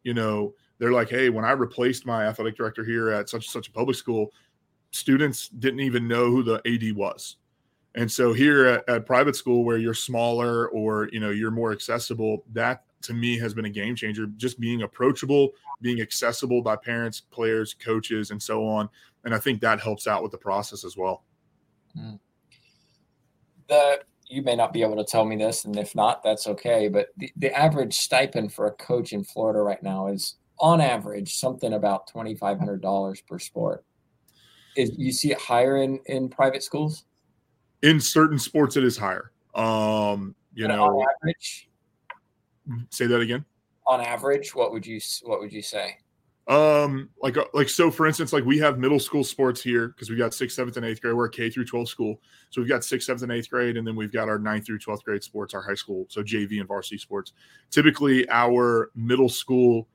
you 0.04 0.14
know 0.14 0.54
they're 0.78 0.92
like, 0.92 1.10
hey, 1.10 1.28
when 1.28 1.44
I 1.44 1.50
replaced 1.50 2.06
my 2.06 2.24
athletic 2.24 2.56
director 2.56 2.84
here 2.84 3.10
at 3.10 3.28
such 3.28 3.48
such 3.48 3.66
a 3.66 3.72
public 3.72 3.96
school, 3.96 4.32
students 4.92 5.48
didn't 5.48 5.80
even 5.80 6.06
know 6.06 6.30
who 6.30 6.44
the 6.44 6.62
AD 6.72 6.96
was. 6.96 7.36
And 7.96 8.10
so 8.10 8.32
here 8.32 8.64
at, 8.66 8.88
at, 8.88 9.06
private 9.06 9.34
school 9.34 9.64
where 9.64 9.76
you're 9.76 9.92
smaller 9.92 10.68
or 10.68 11.08
you 11.10 11.18
know 11.18 11.30
you're 11.30 11.50
more 11.50 11.72
accessible, 11.72 12.44
that 12.52 12.84
to 13.02 13.12
me 13.12 13.36
has 13.38 13.52
been 13.52 13.64
a 13.64 13.70
game 13.70 13.96
changer. 13.96 14.26
Just 14.36 14.60
being 14.60 14.82
approachable, 14.82 15.50
being 15.82 16.00
accessible 16.00 16.62
by 16.62 16.76
parents, 16.76 17.20
players, 17.20 17.74
coaches, 17.74 18.30
and 18.30 18.40
so 18.40 18.64
on. 18.68 18.88
And 19.24 19.34
I 19.34 19.38
think 19.38 19.60
that 19.62 19.80
helps 19.80 20.06
out 20.06 20.22
with 20.22 20.30
the 20.30 20.38
process 20.38 20.84
as 20.84 20.96
well. 20.96 21.24
Mm. 21.98 22.20
The 23.66 24.02
you 24.30 24.42
may 24.42 24.54
not 24.54 24.72
be 24.72 24.82
able 24.82 24.96
to 24.96 25.04
tell 25.04 25.24
me 25.24 25.36
this, 25.36 25.64
and 25.64 25.76
if 25.76 25.94
not, 25.94 26.22
that's 26.22 26.46
okay. 26.46 26.88
But 26.88 27.08
the, 27.16 27.30
the 27.36 27.52
average 27.52 27.94
stipend 27.94 28.52
for 28.52 28.66
a 28.66 28.72
coach 28.72 29.12
in 29.12 29.24
Florida 29.24 29.60
right 29.60 29.82
now 29.82 30.06
is, 30.06 30.36
on 30.60 30.80
average, 30.80 31.34
something 31.36 31.72
about 31.72 32.06
twenty 32.06 32.34
five 32.34 32.58
hundred 32.58 32.80
dollars 32.80 33.20
per 33.20 33.38
sport. 33.38 33.84
Is 34.76 34.92
you 34.96 35.10
see 35.10 35.32
it 35.32 35.38
higher 35.38 35.78
in 35.78 36.00
in 36.06 36.28
private 36.28 36.62
schools? 36.62 37.04
In 37.82 37.98
certain 37.98 38.38
sports, 38.38 38.76
it 38.76 38.84
is 38.84 38.96
higher. 38.96 39.32
Um, 39.54 40.34
you 40.54 40.66
and 40.66 40.76
know, 40.76 40.84
on 40.84 41.06
average. 41.22 41.68
Say 42.90 43.06
that 43.06 43.20
again. 43.20 43.44
On 43.86 44.00
average, 44.00 44.54
what 44.54 44.70
would 44.70 44.86
you 44.86 45.00
what 45.24 45.40
would 45.40 45.52
you 45.52 45.62
say? 45.62 45.96
Um, 46.48 47.10
like 47.22 47.36
uh, 47.36 47.44
like 47.54 47.68
so, 47.68 47.90
for 47.90 48.06
instance, 48.06 48.32
like 48.32 48.44
we 48.44 48.58
have 48.58 48.78
middle 48.78 48.98
school 48.98 49.22
sports 49.22 49.62
here 49.62 49.88
because 49.88 50.10
we 50.10 50.16
got 50.16 50.34
sixth, 50.34 50.56
seventh, 50.56 50.76
and 50.76 50.84
eighth 50.84 51.00
grade. 51.00 51.14
We're 51.14 51.26
a 51.26 51.30
K 51.30 51.48
through 51.48 51.66
12 51.66 51.88
school, 51.88 52.20
so 52.50 52.60
we've 52.60 52.68
got 52.68 52.82
sixth, 52.82 53.06
seventh, 53.06 53.22
and 53.22 53.30
eighth 53.30 53.50
grade, 53.50 53.76
and 53.76 53.86
then 53.86 53.94
we've 53.94 54.12
got 54.12 54.28
our 54.28 54.38
ninth 54.38 54.66
through 54.66 54.80
12th 54.80 55.04
grade 55.04 55.22
sports, 55.22 55.54
our 55.54 55.62
high 55.62 55.74
school, 55.74 56.06
so 56.08 56.22
JV 56.22 56.58
and 56.58 56.66
varsity 56.66 56.98
sports. 56.98 57.32
Typically, 57.70 58.28
our 58.30 58.90
middle 58.96 59.28
school 59.28 59.86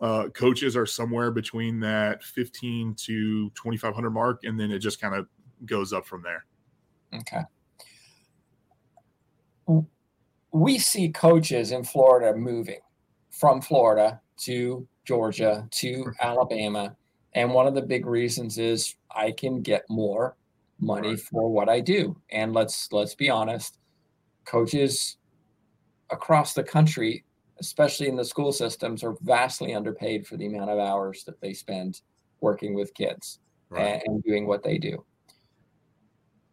uh, 0.00 0.28
coaches 0.28 0.76
are 0.76 0.86
somewhere 0.86 1.30
between 1.30 1.80
that 1.80 2.22
15 2.22 2.94
to 2.94 3.50
2500 3.50 4.10
mark, 4.10 4.44
and 4.44 4.58
then 4.58 4.70
it 4.70 4.78
just 4.78 5.00
kind 5.00 5.14
of 5.14 5.26
goes 5.66 5.92
up 5.92 6.06
from 6.06 6.22
there. 6.22 6.44
Okay. 7.14 7.42
We 10.52 10.78
see 10.78 11.10
coaches 11.10 11.72
in 11.72 11.84
Florida 11.84 12.36
moving 12.36 12.80
from 13.30 13.60
Florida 13.60 14.20
to 14.38 14.86
Georgia 15.08 15.66
to 15.70 16.12
Alabama. 16.20 16.94
And 17.32 17.54
one 17.54 17.66
of 17.66 17.74
the 17.74 17.80
big 17.80 18.04
reasons 18.04 18.58
is 18.58 18.94
I 19.10 19.30
can 19.30 19.62
get 19.62 19.88
more 19.88 20.36
money 20.78 21.16
for 21.16 21.50
what 21.50 21.70
I 21.70 21.80
do. 21.80 22.14
And 22.30 22.52
let's 22.52 22.92
let's 22.92 23.14
be 23.14 23.30
honest, 23.30 23.78
coaches 24.44 25.16
across 26.10 26.52
the 26.52 26.62
country, 26.62 27.24
especially 27.58 28.08
in 28.08 28.16
the 28.16 28.24
school 28.24 28.52
systems, 28.52 29.02
are 29.02 29.16
vastly 29.22 29.74
underpaid 29.74 30.26
for 30.26 30.36
the 30.36 30.44
amount 30.44 30.70
of 30.70 30.78
hours 30.78 31.24
that 31.24 31.40
they 31.40 31.54
spend 31.54 32.02
working 32.42 32.74
with 32.74 32.92
kids 32.92 33.40
right. 33.70 33.80
and, 33.80 34.02
and 34.04 34.22
doing 34.22 34.46
what 34.46 34.62
they 34.62 34.76
do. 34.76 35.02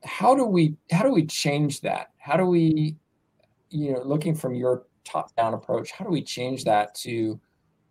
How 0.06 0.34
do 0.34 0.46
we 0.46 0.78
how 0.92 1.04
do 1.04 1.12
we 1.12 1.26
change 1.26 1.82
that? 1.82 2.12
How 2.20 2.38
do 2.38 2.46
we, 2.46 2.96
you 3.70 3.92
know, 3.92 4.02
looking 4.04 4.34
from 4.34 4.56
your 4.56 4.86
top 5.04 5.36
down 5.36 5.54
approach, 5.54 5.92
how 5.92 6.06
do 6.06 6.12
we 6.12 6.24
change 6.24 6.64
that 6.64 6.96
to 6.96 7.38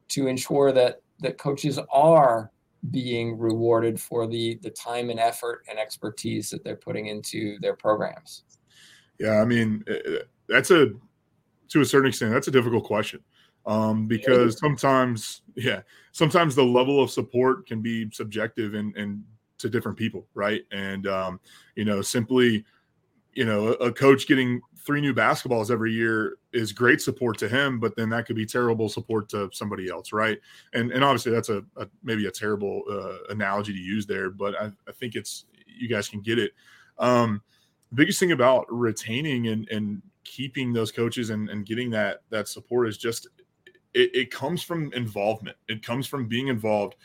to 0.08 0.26
ensure 0.26 0.72
that 0.72 1.00
that 1.20 1.38
coaches 1.38 1.78
are 1.92 2.50
being 2.90 3.38
rewarded 3.38 4.00
for 4.00 4.26
the 4.26 4.58
the 4.62 4.70
time 4.70 5.10
and 5.10 5.18
effort 5.18 5.64
and 5.68 5.78
expertise 5.78 6.50
that 6.50 6.62
they're 6.64 6.76
putting 6.76 7.06
into 7.06 7.58
their 7.60 7.74
programs. 7.74 8.44
Yeah 9.18 9.40
i 9.40 9.44
mean 9.44 9.84
eh, 9.88 9.98
eh, 10.06 10.18
that's 10.48 10.70
a 10.70 10.92
to 11.68 11.80
a 11.80 11.84
certain 11.84 12.08
extent 12.08 12.32
that's 12.32 12.48
a 12.48 12.52
difficult 12.52 12.84
question. 12.84 13.20
Um, 13.66 14.06
because 14.06 14.58
sometimes 14.58 15.42
yeah 15.56 15.80
sometimes 16.12 16.54
the 16.54 16.64
level 16.64 17.02
of 17.02 17.10
support 17.10 17.66
can 17.66 17.80
be 17.80 18.10
subjective 18.12 18.74
and 18.74 18.94
and 18.96 19.24
to 19.58 19.68
different 19.68 19.96
people 19.96 20.26
right? 20.34 20.62
And 20.72 21.06
um, 21.06 21.40
you 21.74 21.84
know 21.84 22.02
simply 22.02 22.64
you 23.34 23.44
know 23.44 23.68
a 23.74 23.92
coach 23.92 24.26
getting 24.26 24.60
three 24.84 25.00
new 25.00 25.14
basketballs 25.14 25.70
every 25.70 25.92
year 25.92 26.36
is 26.52 26.72
great 26.72 27.00
support 27.00 27.38
to 27.38 27.48
him, 27.48 27.80
but 27.80 27.96
then 27.96 28.10
that 28.10 28.26
could 28.26 28.36
be 28.36 28.44
terrible 28.44 28.88
support 28.88 29.28
to 29.30 29.48
somebody 29.52 29.88
else, 29.90 30.12
right? 30.12 30.38
And 30.74 30.92
and 30.92 31.02
obviously 31.02 31.32
that's 31.32 31.48
a, 31.48 31.64
a 31.76 31.86
maybe 32.02 32.26
a 32.26 32.30
terrible 32.30 32.82
uh, 32.90 33.32
analogy 33.32 33.72
to 33.72 33.78
use 33.78 34.06
there, 34.06 34.30
but 34.30 34.54
I, 34.60 34.70
I, 34.86 34.92
think 34.92 35.14
it's 35.14 35.46
you 35.66 35.88
guys 35.88 36.08
can 36.08 36.20
get 36.20 36.38
it. 36.38 36.52
Um, 36.98 37.42
the 37.90 37.96
biggest 37.96 38.20
thing 38.20 38.32
about 38.32 38.66
retaining 38.68 39.48
and 39.48 39.68
and 39.70 40.02
keeping 40.24 40.72
those 40.72 40.90
coaches 40.92 41.30
and, 41.30 41.48
and 41.48 41.66
getting 41.66 41.90
that 41.90 42.22
that 42.30 42.48
support 42.48 42.88
is 42.88 42.98
just 42.98 43.28
it, 43.94 44.14
it 44.14 44.30
comes 44.30 44.62
from 44.62 44.92
involvement. 44.92 45.56
It 45.68 45.84
comes 45.84 46.06
from 46.06 46.26
being 46.26 46.48
involved. 46.48 46.96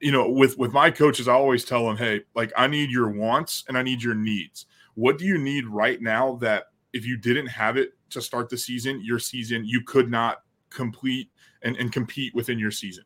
You 0.00 0.12
know, 0.12 0.30
with 0.30 0.56
with 0.56 0.72
my 0.72 0.90
coaches, 0.90 1.28
I 1.28 1.34
always 1.34 1.64
tell 1.64 1.86
them, 1.86 1.98
hey, 1.98 2.22
like 2.34 2.52
I 2.56 2.66
need 2.66 2.90
your 2.90 3.10
wants 3.10 3.64
and 3.68 3.76
I 3.76 3.82
need 3.82 4.02
your 4.02 4.14
needs. 4.14 4.64
What 5.00 5.16
do 5.16 5.24
you 5.24 5.38
need 5.38 5.66
right 5.66 6.02
now 6.02 6.34
that 6.42 6.64
if 6.92 7.06
you 7.06 7.16
didn't 7.16 7.46
have 7.46 7.78
it 7.78 7.94
to 8.10 8.20
start 8.20 8.50
the 8.50 8.58
season, 8.58 9.02
your 9.02 9.18
season, 9.18 9.64
you 9.64 9.82
could 9.82 10.10
not 10.10 10.42
complete 10.68 11.30
and, 11.62 11.74
and 11.78 11.90
compete 11.90 12.34
within 12.34 12.58
your 12.58 12.70
season. 12.70 13.04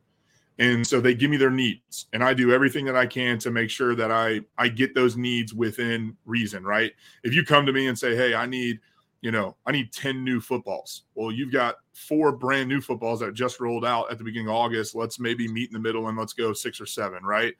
And 0.59 0.85
so 0.85 1.01
they 1.01 1.15
give 1.15 1.31
me 1.31 1.37
their 1.37 1.53
needs 1.53 2.07
and 2.13 2.25
I 2.25 2.35
do 2.35 2.53
everything 2.53 2.85
that 2.87 2.97
I 2.97 3.07
can 3.07 3.39
to 3.39 3.53
make 3.53 3.71
sure 3.71 3.95
that 3.95 4.11
I 4.11 4.41
I 4.59 4.69
get 4.69 4.93
those 4.93 5.17
needs 5.17 5.55
within 5.55 6.17
reason, 6.27 6.65
right? 6.65 6.91
If 7.23 7.33
you 7.33 7.45
come 7.45 7.65
to 7.65 7.73
me 7.73 7.87
and 7.87 7.97
say, 7.97 8.17
"Hey, 8.17 8.35
I 8.35 8.47
need, 8.47 8.81
you 9.21 9.31
know, 9.31 9.57
I 9.65 9.71
need 9.71 9.93
10 9.93 10.25
new 10.25 10.41
footballs." 10.41 11.05
Well, 11.15 11.31
you've 11.31 11.53
got 11.53 11.77
four 11.93 12.33
brand 12.33 12.69
new 12.69 12.81
footballs 12.81 13.21
that 13.21 13.35
just 13.35 13.61
rolled 13.61 13.85
out 13.85 14.11
at 14.11 14.19
the 14.19 14.25
beginning 14.25 14.49
of 14.49 14.55
August. 14.55 14.97
Let's 14.97 15.21
maybe 15.21 15.47
meet 15.47 15.71
in 15.71 15.75
the 15.75 15.79
middle 15.79 16.09
and 16.09 16.19
let's 16.19 16.33
go 16.33 16.53
6 16.53 16.81
or 16.81 16.87
7, 16.87 17.23
right? 17.23 17.55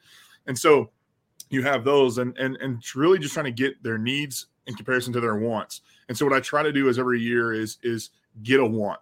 And 0.47 0.59
so 0.59 0.91
you 1.55 1.63
have 1.63 1.83
those 1.83 2.19
and 2.19 2.37
and 2.37 2.57
and 2.57 2.83
really 2.95 3.17
just 3.17 3.33
trying 3.33 3.45
to 3.45 3.51
get 3.51 3.81
their 3.81 3.97
needs 3.97 4.47
in 4.67 4.75
comparison 4.75 5.13
to 5.13 5.19
their 5.19 5.35
wants. 5.35 5.81
And 6.07 6.17
so 6.17 6.25
what 6.25 6.35
I 6.35 6.39
try 6.39 6.63
to 6.63 6.71
do 6.71 6.87
is 6.89 6.99
every 6.99 7.19
year 7.19 7.53
is 7.53 7.77
is 7.83 8.11
get 8.43 8.59
a 8.59 8.65
want. 8.65 8.99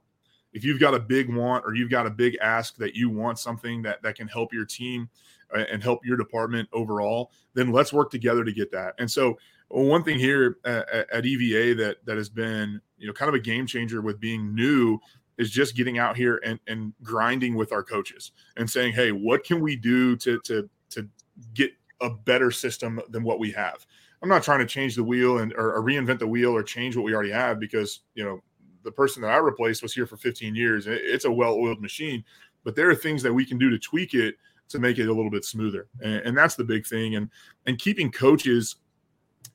If 0.54 0.64
you've 0.64 0.80
got 0.80 0.94
a 0.94 1.00
big 1.00 1.34
want 1.34 1.66
or 1.66 1.74
you've 1.74 1.90
got 1.90 2.06
a 2.06 2.12
big 2.12 2.38
ask 2.42 2.76
that 2.78 2.96
you 2.96 3.10
want 3.10 3.40
something 3.40 3.82
that 3.82 4.02
that 4.04 4.16
can 4.16 4.28
help 4.28 4.54
your 4.54 4.66
team 4.66 5.10
uh, 5.54 5.64
and 5.72 5.84
help 5.84 6.06
your 6.06 6.16
department 6.16 6.70
overall, 6.72 7.32
then 7.54 7.72
let's 7.72 7.92
work 7.92 8.12
together 8.12 8.44
to 8.44 8.52
get 8.54 8.72
that. 8.72 8.94
And 9.00 9.10
so 9.10 9.38
one 9.70 10.04
thing 10.04 10.20
here 10.20 10.58
at, 10.66 11.10
at 11.12 11.26
EVA 11.26 11.76
that 11.84 12.06
that 12.06 12.18
has 12.18 12.30
been 12.30 12.80
you 12.98 13.08
know 13.08 13.14
kind 13.14 13.30
of 13.30 13.36
a 13.36 13.40
game 13.40 13.66
changer 13.66 14.02
with 14.02 14.20
being 14.20 14.54
new 14.54 15.00
is 15.38 15.50
just 15.50 15.76
getting 15.76 15.98
out 15.98 16.16
here 16.16 16.40
and, 16.46 16.60
and 16.68 16.94
grinding 17.02 17.56
with 17.56 17.72
our 17.72 17.84
coaches 17.84 18.32
and 18.56 18.70
saying, 18.70 18.94
hey, 18.94 19.12
what 19.12 19.44
can 19.44 19.60
we 19.62 19.76
do 19.76 20.16
to 20.18 20.40
to 20.42 20.70
to 20.92 21.08
get 21.54 21.72
a 22.04 22.10
better 22.10 22.52
system 22.52 23.02
than 23.10 23.24
what 23.24 23.40
we 23.40 23.52
have. 23.52 23.86
I'm 24.22 24.30
not 24.30 24.44
trying 24.44 24.60
to 24.60 24.66
change 24.66 24.96
the 24.96 25.04
wheel 25.04 25.40
and 25.40 25.54
or, 25.54 25.74
or, 25.74 25.82
reinvent 25.84 26.20
the 26.20 26.28
wheel 26.28 26.56
or 26.56 26.64
change 26.64 26.96
what 26.96 27.04
we 27.04 27.14
already 27.14 27.32
have 27.32 27.60
because 27.60 28.02
you 28.14 28.24
know 28.24 28.42
the 28.84 28.92
person 28.92 29.22
that 29.22 29.32
I 29.32 29.38
replaced 29.38 29.82
was 29.82 29.94
here 29.94 30.06
for 30.06 30.18
15 30.18 30.56
years. 30.56 30.86
It's 30.88 31.26
a 31.26 31.32
well-oiled 31.32 31.82
machine, 31.82 32.24
but 32.64 32.76
there 32.76 32.90
are 32.90 32.96
things 32.96 33.24
that 33.24 33.34
we 33.34 33.46
can 33.46 33.58
do 33.58 33.70
to 33.70 33.80
tweak 33.80 34.14
it 34.14 34.36
to 34.70 34.80
make 34.80 34.98
it 34.98 35.08
a 35.08 35.14
little 35.14 35.32
bit 35.32 35.46
smoother, 35.46 35.88
and, 36.02 36.16
and 36.16 36.38
that's 36.38 36.56
the 36.56 36.64
big 36.64 36.86
thing. 36.86 37.16
And 37.16 37.30
and 37.66 37.80
keeping 37.80 38.12
coaches 38.12 38.78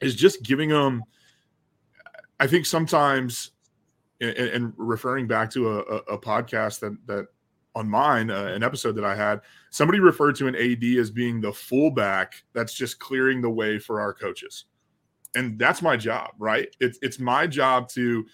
is 0.01 0.15
just 0.15 0.43
giving 0.43 0.71
them. 0.71 1.03
I 2.41 2.47
think 2.47 2.67
sometimes, 2.67 3.53
and, 4.21 4.37
and 4.37 4.73
referring 4.77 5.27
back 5.27 5.51
to 5.53 5.71
a, 5.71 5.79
a 5.81 6.19
podcast 6.19 6.81
that 6.81 6.97
that 7.07 7.27
on 7.79 7.89
mine, 7.89 8.29
uh, 8.29 8.47
an 8.47 8.65
episode 8.65 8.97
that 8.97 9.05
I 9.05 9.15
had, 9.15 9.41
somebody 9.71 10.01
referred 10.01 10.35
to 10.37 10.49
an 10.49 10.57
AD 10.57 10.83
as 10.99 11.11
being 11.11 11.41
the 11.41 11.53
fullback 11.53 12.43
that's 12.53 12.75
just 12.75 12.99
clearing 12.99 13.41
the 13.41 13.51
way 13.51 13.79
for 13.79 14.01
our 14.01 14.13
coaches. 14.13 14.65
And 15.37 15.59
that's 15.59 15.81
my 15.81 15.97
job, 15.97 16.31
right? 16.39 16.75
It's 16.81 16.99
it's 17.03 17.21
my 17.21 17.47
job 17.47 17.89
to 17.91 18.27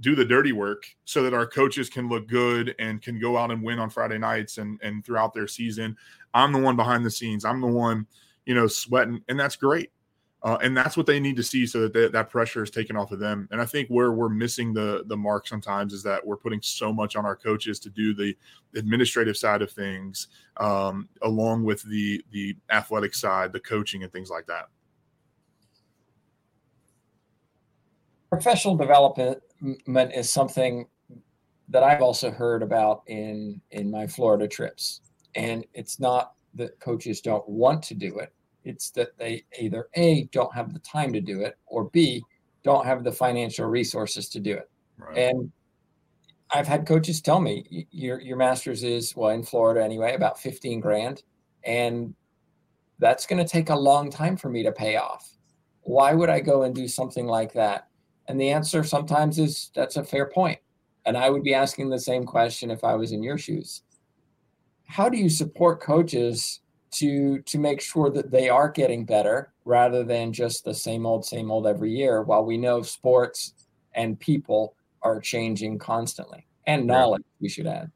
do 0.00 0.14
the 0.14 0.24
dirty 0.24 0.52
work 0.52 0.84
so 1.04 1.22
that 1.22 1.34
our 1.34 1.46
coaches 1.46 1.88
can 1.88 2.08
look 2.08 2.28
good 2.28 2.74
and 2.78 3.02
can 3.02 3.18
go 3.18 3.36
out 3.36 3.50
and 3.50 3.62
win 3.62 3.78
on 3.80 3.90
Friday 3.90 4.18
nights 4.18 4.58
and 4.58 4.78
and 4.82 5.04
throughout 5.04 5.34
their 5.34 5.48
season. 5.48 5.96
I'm 6.32 6.52
the 6.52 6.60
one 6.60 6.76
behind 6.76 7.04
the 7.04 7.10
scenes. 7.10 7.44
I'm 7.44 7.60
the 7.60 7.66
one, 7.66 8.06
you 8.46 8.54
know, 8.54 8.68
sweating, 8.68 9.22
and 9.28 9.40
that's 9.40 9.56
great. 9.56 9.90
Uh, 10.44 10.58
and 10.60 10.76
that's 10.76 10.96
what 10.96 11.06
they 11.06 11.20
need 11.20 11.36
to 11.36 11.42
see 11.42 11.66
so 11.66 11.80
that 11.80 11.92
they, 11.92 12.08
that 12.08 12.28
pressure 12.28 12.64
is 12.64 12.70
taken 12.70 12.96
off 12.96 13.12
of 13.12 13.20
them. 13.20 13.48
And 13.52 13.60
I 13.60 13.64
think 13.64 13.88
where 13.88 14.10
we're 14.10 14.28
missing 14.28 14.72
the 14.72 15.04
the 15.06 15.16
mark 15.16 15.46
sometimes 15.46 15.92
is 15.92 16.02
that 16.02 16.24
we're 16.26 16.36
putting 16.36 16.60
so 16.60 16.92
much 16.92 17.14
on 17.14 17.24
our 17.24 17.36
coaches 17.36 17.78
to 17.80 17.90
do 17.90 18.12
the 18.12 18.36
administrative 18.74 19.36
side 19.36 19.62
of 19.62 19.70
things, 19.70 20.28
um, 20.56 21.08
along 21.22 21.62
with 21.62 21.82
the 21.84 22.24
the 22.32 22.56
athletic 22.70 23.14
side, 23.14 23.52
the 23.52 23.60
coaching, 23.60 24.02
and 24.02 24.12
things 24.12 24.30
like 24.30 24.46
that. 24.46 24.66
Professional 28.28 28.76
development 28.76 29.40
is 30.12 30.32
something 30.32 30.86
that 31.68 31.84
I've 31.84 32.02
also 32.02 32.32
heard 32.32 32.64
about 32.64 33.02
in 33.06 33.60
in 33.70 33.92
my 33.92 34.08
Florida 34.08 34.48
trips, 34.48 35.02
and 35.36 35.64
it's 35.72 36.00
not 36.00 36.32
that 36.54 36.80
coaches 36.80 37.20
don't 37.20 37.48
want 37.48 37.84
to 37.84 37.94
do 37.94 38.18
it 38.18 38.32
it's 38.64 38.90
that 38.90 39.16
they 39.18 39.44
either 39.58 39.88
A, 39.94 40.24
don't 40.32 40.54
have 40.54 40.72
the 40.72 40.78
time 40.80 41.12
to 41.12 41.20
do 41.20 41.40
it, 41.40 41.56
or 41.66 41.84
B, 41.84 42.22
don't 42.62 42.86
have 42.86 43.04
the 43.04 43.12
financial 43.12 43.66
resources 43.66 44.28
to 44.30 44.40
do 44.40 44.52
it. 44.52 44.70
Right. 44.98 45.18
And 45.18 45.50
I've 46.54 46.68
had 46.68 46.86
coaches 46.86 47.20
tell 47.20 47.40
me 47.40 47.86
your 47.90 48.20
your 48.20 48.36
master's 48.36 48.84
is 48.84 49.16
well 49.16 49.30
in 49.30 49.42
Florida 49.42 49.82
anyway, 49.82 50.14
about 50.14 50.38
15 50.38 50.80
grand. 50.80 51.22
And 51.64 52.14
that's 52.98 53.26
going 53.26 53.44
to 53.44 53.50
take 53.50 53.70
a 53.70 53.76
long 53.76 54.10
time 54.10 54.36
for 54.36 54.48
me 54.48 54.62
to 54.62 54.72
pay 54.72 54.96
off. 54.96 55.28
Why 55.82 56.14
would 56.14 56.30
I 56.30 56.40
go 56.40 56.62
and 56.62 56.74
do 56.74 56.86
something 56.86 57.26
like 57.26 57.52
that? 57.54 57.88
And 58.28 58.40
the 58.40 58.50
answer 58.50 58.84
sometimes 58.84 59.38
is 59.38 59.70
that's 59.74 59.96
a 59.96 60.04
fair 60.04 60.26
point. 60.26 60.58
And 61.04 61.16
I 61.16 61.30
would 61.30 61.42
be 61.42 61.54
asking 61.54 61.90
the 61.90 61.98
same 61.98 62.24
question 62.24 62.70
if 62.70 62.84
I 62.84 62.94
was 62.94 63.10
in 63.10 63.22
your 63.22 63.38
shoes. 63.38 63.82
How 64.86 65.08
do 65.08 65.16
you 65.16 65.28
support 65.28 65.80
coaches 65.80 66.60
to 66.92 67.40
to 67.40 67.58
make 67.58 67.80
sure 67.80 68.10
that 68.10 68.30
they 68.30 68.48
are 68.48 68.68
getting 68.68 69.04
better 69.04 69.52
rather 69.64 70.04
than 70.04 70.32
just 70.32 70.64
the 70.64 70.74
same 70.74 71.06
old 71.06 71.24
same 71.24 71.50
old 71.50 71.66
every 71.66 71.90
year 71.90 72.22
while 72.22 72.44
we 72.44 72.56
know 72.56 72.82
sports 72.82 73.54
and 73.94 74.18
people 74.20 74.74
are 75.02 75.20
changing 75.20 75.78
constantly. 75.78 76.46
And 76.66 76.86
knowledge 76.86 77.24
we 77.40 77.48
should 77.48 77.66
add. 77.66 77.90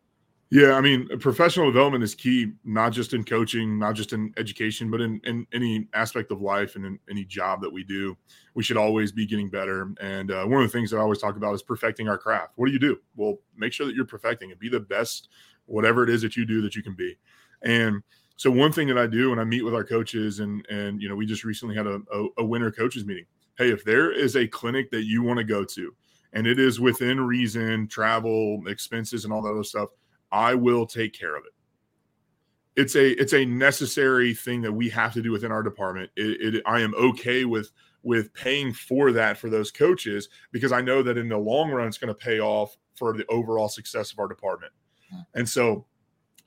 Yeah 0.50 0.74
i 0.74 0.80
mean 0.80 1.08
professional 1.18 1.66
development 1.66 2.04
is 2.04 2.14
key 2.14 2.52
not 2.64 2.92
just 2.92 3.14
in 3.14 3.24
coaching 3.24 3.78
not 3.78 3.94
just 3.94 4.12
in 4.12 4.32
education 4.36 4.90
but 4.90 5.00
in, 5.00 5.20
in 5.24 5.46
any 5.52 5.88
aspect 5.92 6.30
of 6.30 6.40
life 6.40 6.76
and 6.76 6.84
in 6.84 6.98
any 7.10 7.24
job 7.24 7.60
that 7.62 7.72
we 7.72 7.84
do. 7.84 8.16
We 8.54 8.62
should 8.62 8.76
always 8.76 9.12
be 9.12 9.26
getting 9.26 9.50
better. 9.50 9.92
And 10.00 10.30
uh, 10.30 10.44
one 10.46 10.62
of 10.62 10.70
the 10.70 10.76
things 10.76 10.90
that 10.90 10.98
i 10.98 11.00
always 11.00 11.18
talk 11.18 11.36
about 11.36 11.54
is 11.54 11.62
perfecting 11.62 12.08
our 12.08 12.18
craft. 12.18 12.52
What 12.56 12.66
do 12.66 12.72
you 12.72 12.78
do? 12.78 12.98
Well 13.14 13.38
make 13.56 13.72
sure 13.72 13.86
that 13.86 13.94
you're 13.94 14.06
perfecting 14.06 14.50
it. 14.50 14.58
Be 14.58 14.68
the 14.68 14.80
best 14.80 15.28
whatever 15.66 16.04
it 16.04 16.10
is 16.10 16.22
that 16.22 16.36
you 16.36 16.46
do 16.46 16.60
that 16.62 16.74
you 16.74 16.82
can 16.82 16.94
be. 16.94 17.18
And 17.62 18.02
so 18.36 18.50
one 18.50 18.72
thing 18.72 18.86
that 18.88 18.98
I 18.98 19.06
do 19.06 19.30
when 19.30 19.38
I 19.38 19.44
meet 19.44 19.64
with 19.64 19.74
our 19.74 19.84
coaches 19.84 20.40
and 20.40 20.66
and 20.68 21.00
you 21.00 21.08
know 21.08 21.16
we 21.16 21.26
just 21.26 21.44
recently 21.44 21.74
had 21.74 21.86
a, 21.86 22.00
a, 22.12 22.26
a 22.38 22.44
winter 22.44 22.70
coaches 22.70 23.04
meeting. 23.04 23.24
Hey, 23.58 23.70
if 23.70 23.84
there 23.84 24.12
is 24.12 24.36
a 24.36 24.46
clinic 24.46 24.90
that 24.90 25.04
you 25.04 25.22
want 25.22 25.38
to 25.38 25.44
go 25.44 25.64
to 25.64 25.94
and 26.34 26.46
it 26.46 26.58
is 26.58 26.78
within 26.78 27.18
reason, 27.20 27.88
travel, 27.88 28.62
expenses, 28.66 29.24
and 29.24 29.32
all 29.32 29.40
that 29.42 29.50
other 29.50 29.64
stuff, 29.64 29.88
I 30.30 30.54
will 30.54 30.86
take 30.86 31.14
care 31.14 31.34
of 31.34 31.44
it. 31.46 31.52
It's 32.80 32.94
a 32.94 33.12
it's 33.20 33.32
a 33.32 33.46
necessary 33.46 34.34
thing 34.34 34.60
that 34.60 34.72
we 34.72 34.90
have 34.90 35.14
to 35.14 35.22
do 35.22 35.32
within 35.32 35.50
our 35.50 35.62
department. 35.62 36.10
It, 36.16 36.56
it, 36.56 36.62
I 36.66 36.80
am 36.80 36.94
okay 36.94 37.46
with 37.46 37.70
with 38.02 38.32
paying 38.34 38.72
for 38.72 39.12
that 39.12 39.38
for 39.38 39.48
those 39.48 39.70
coaches 39.70 40.28
because 40.52 40.72
I 40.72 40.82
know 40.82 41.02
that 41.02 41.16
in 41.16 41.28
the 41.28 41.38
long 41.38 41.70
run 41.70 41.88
it's 41.88 41.98
going 41.98 42.08
to 42.08 42.14
pay 42.14 42.38
off 42.38 42.76
for 42.94 43.16
the 43.16 43.26
overall 43.26 43.68
success 43.68 44.12
of 44.12 44.18
our 44.18 44.28
department. 44.28 44.72
Hmm. 45.10 45.20
And 45.34 45.48
so 45.48 45.86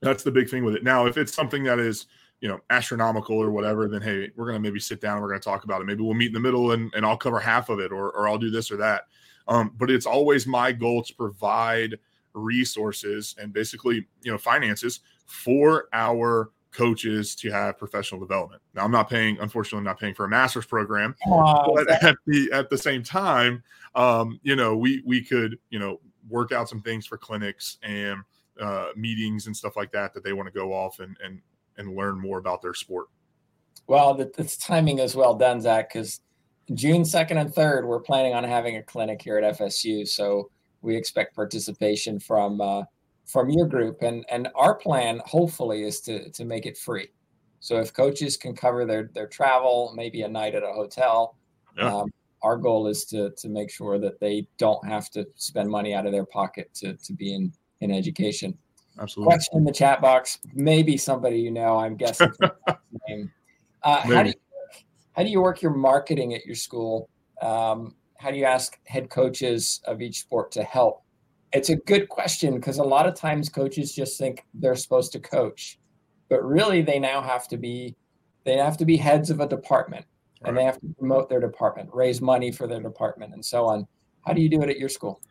that's 0.02 0.24
the 0.24 0.32
big 0.32 0.50
thing 0.50 0.64
with 0.64 0.76
it. 0.76 0.84
Now, 0.84 1.06
if 1.06 1.18
it's 1.18 1.34
something 1.34 1.64
that 1.64 1.80
is, 1.80 2.08
you 2.42 2.48
know, 2.48 2.60
astronomical 2.70 3.38
or 3.38 3.52
whatever, 3.52 3.88
then 3.88 4.02
hey, 4.02 4.32
we're 4.36 4.46
gonna 4.46 4.60
maybe 4.60 4.80
sit 4.80 5.02
down 5.02 5.14
and 5.14 5.22
we're 5.22 5.30
gonna 5.30 5.42
talk 5.42 5.64
about 5.64 5.82
it. 5.82 5.86
Maybe 5.86 6.04
we'll 6.04 6.14
meet 6.14 6.28
in 6.28 6.34
the 6.34 6.40
middle 6.40 6.72
and, 6.72 6.94
and 6.94 7.06
I'll 7.06 7.18
cover 7.18 7.40
half 7.40 7.70
of 7.70 7.80
it 7.80 7.92
or 7.92 8.12
or 8.12 8.28
I'll 8.28 8.38
do 8.38 8.50
this 8.50 8.72
or 8.72 8.78
that. 8.78 9.04
Um, 9.48 9.74
but 9.78 9.90
it's 9.90 10.06
always 10.06 10.46
my 10.46 10.72
goal 10.72 11.04
to 11.04 11.14
provide 11.16 11.98
resources 12.34 13.36
and 13.40 13.52
basically, 13.52 14.08
you 14.22 14.32
know, 14.32 14.38
finances 14.38 15.02
for 15.26 15.88
our 15.92 16.52
coaches 16.72 17.36
to 17.36 17.50
have 17.50 17.78
professional 17.78 18.20
development. 18.20 18.62
Now, 18.76 18.84
I'm 18.86 18.92
not 18.92 19.10
paying, 19.10 19.40
unfortunately, 19.40 19.80
I'm 19.80 19.86
not 19.86 20.00
paying 20.00 20.14
for 20.14 20.26
a 20.26 20.30
master's 20.30 20.66
program, 20.66 21.16
but 21.28 21.90
at 22.04 22.16
the 22.28 22.50
at 22.54 22.70
the 22.70 22.78
same 22.78 23.04
time, 23.04 23.64
um, 23.96 24.40
you 24.44 24.56
know, 24.56 24.78
we 24.78 25.02
we 25.06 25.22
could, 25.24 25.58
you 25.70 25.80
know, 25.80 26.00
work 26.30 26.52
out 26.52 26.70
some 26.70 26.82
things 26.82 27.08
for 27.08 27.18
clinics 27.18 27.78
and 27.82 28.22
uh, 28.60 28.90
meetings 28.96 29.48
and 29.48 29.56
stuff 29.56 29.76
like 29.76 29.92
that 29.92 30.14
that 30.14 30.24
they 30.24 30.34
want 30.34 30.48
to 30.48 30.58
go 30.58 30.74
off 30.74 31.00
and 31.00 31.16
and 31.24 31.42
and 31.78 31.96
learn 31.96 32.20
more 32.20 32.40
about 32.40 32.62
their 32.62 32.74
sport. 32.74 33.08
Well, 33.88 34.14
the, 34.14 34.26
timing 34.62 35.00
is 35.00 35.16
well 35.16 35.34
done, 35.34 35.62
Zach, 35.62 35.92
because 35.92 36.22
June 36.74 37.04
second 37.06 37.38
and 37.38 37.54
third 37.54 37.88
we're 37.88 38.02
planning 38.02 38.34
on 38.34 38.44
having 38.44 38.78
a 38.78 38.84
clinic 38.84 39.22
here 39.22 39.38
at 39.38 39.58
FSU, 39.58 40.08
so 40.08 40.50
we 40.82 40.96
expect 40.96 41.36
participation 41.36 42.20
from 42.20 42.62
uh, 42.62 42.84
from 43.26 43.50
your 43.50 43.68
group, 43.68 44.02
and 44.02 44.26
and 44.30 44.50
our 44.56 44.76
plan 44.76 45.22
hopefully 45.26 45.84
is 45.84 46.02
to 46.02 46.30
to 46.32 46.46
make 46.46 46.66
it 46.66 46.78
free. 46.78 47.10
So 47.62 47.80
if 47.80 47.94
coaches 47.94 48.38
can 48.38 48.56
cover 48.56 48.86
their 48.86 49.10
their 49.14 49.28
travel, 49.28 49.94
maybe 49.96 50.22
a 50.22 50.30
night 50.30 50.56
at 50.56 50.64
a 50.64 50.72
hotel. 50.72 51.36
Yeah. 51.78 51.94
Um, 51.94 52.12
our 52.42 52.58
goal 52.58 52.88
is 52.88 53.06
to 53.06 53.32
to 53.32 53.50
make 53.50 53.70
sure 53.70 54.00
that 54.00 54.20
they 54.20 54.48
don't 54.58 54.86
have 54.88 55.10
to 55.12 55.26
spend 55.36 55.70
money 55.70 55.94
out 55.94 56.06
of 56.06 56.12
their 56.12 56.26
pocket 56.26 56.74
to 56.76 56.94
to 56.96 57.14
be 57.14 57.34
in 57.34 57.52
in 57.82 57.92
education. 57.92 58.58
Absolutely. 59.00 59.32
Question 59.32 59.58
in 59.60 59.64
the 59.64 59.72
chat 59.72 60.02
box. 60.02 60.40
Maybe 60.54 60.98
somebody 60.98 61.40
you 61.40 61.52
know. 61.52 61.78
I'm 61.78 61.96
guessing. 61.96 62.32
name. 63.08 63.32
Uh, 63.84 64.02
how 64.02 64.24
do 64.24 64.30
you 64.30 64.36
how 65.14 65.24
do 65.24 65.30
you 65.30 65.42
work 65.42 65.62
your 65.62 65.74
marketing 65.74 66.34
at 66.34 66.46
your 66.46 66.56
school? 66.56 67.10
Um, 67.42 67.96
how 68.18 68.32
do 68.32 68.38
you 68.38 68.46
ask 68.46 68.78
head 68.86 69.10
coaches 69.10 69.82
of 69.86 70.02
each 70.02 70.20
sport 70.20 70.52
to 70.54 70.64
help? 70.64 71.04
It's 71.54 71.70
a 71.70 71.78
good 71.78 72.10
question 72.10 72.56
because 72.56 72.78
a 72.78 72.84
lot 72.84 73.08
of 73.08 73.16
times 73.16 73.50
coaches 73.50 73.94
just 73.94 74.20
think 74.20 74.46
they're 74.54 74.76
supposed 74.76 75.12
to 75.14 75.20
coach, 75.20 75.80
but 76.30 76.44
really 76.44 76.82
they 76.82 77.00
now 77.00 77.22
have 77.22 77.48
to 77.48 77.58
be 77.58 77.96
they 78.44 78.58
have 78.58 78.78
to 78.78 78.86
be 78.86 78.98
heads 78.98 79.30
of 79.30 79.40
a 79.40 79.48
department 79.48 80.06
and 80.42 80.56
right. 80.56 80.62
they 80.62 80.66
have 80.66 80.80
to 80.80 80.88
promote 80.98 81.30
their 81.30 81.40
department, 81.40 81.90
raise 81.94 82.22
money 82.22 82.52
for 82.52 82.68
their 82.68 82.82
department, 82.82 83.34
and 83.34 83.44
so 83.44 83.66
on. 83.66 83.88
How 84.26 84.34
do 84.34 84.42
you 84.42 84.50
do 84.50 84.62
it 84.62 84.70
at 84.70 84.78
your 84.78 84.90
school? 84.90 85.22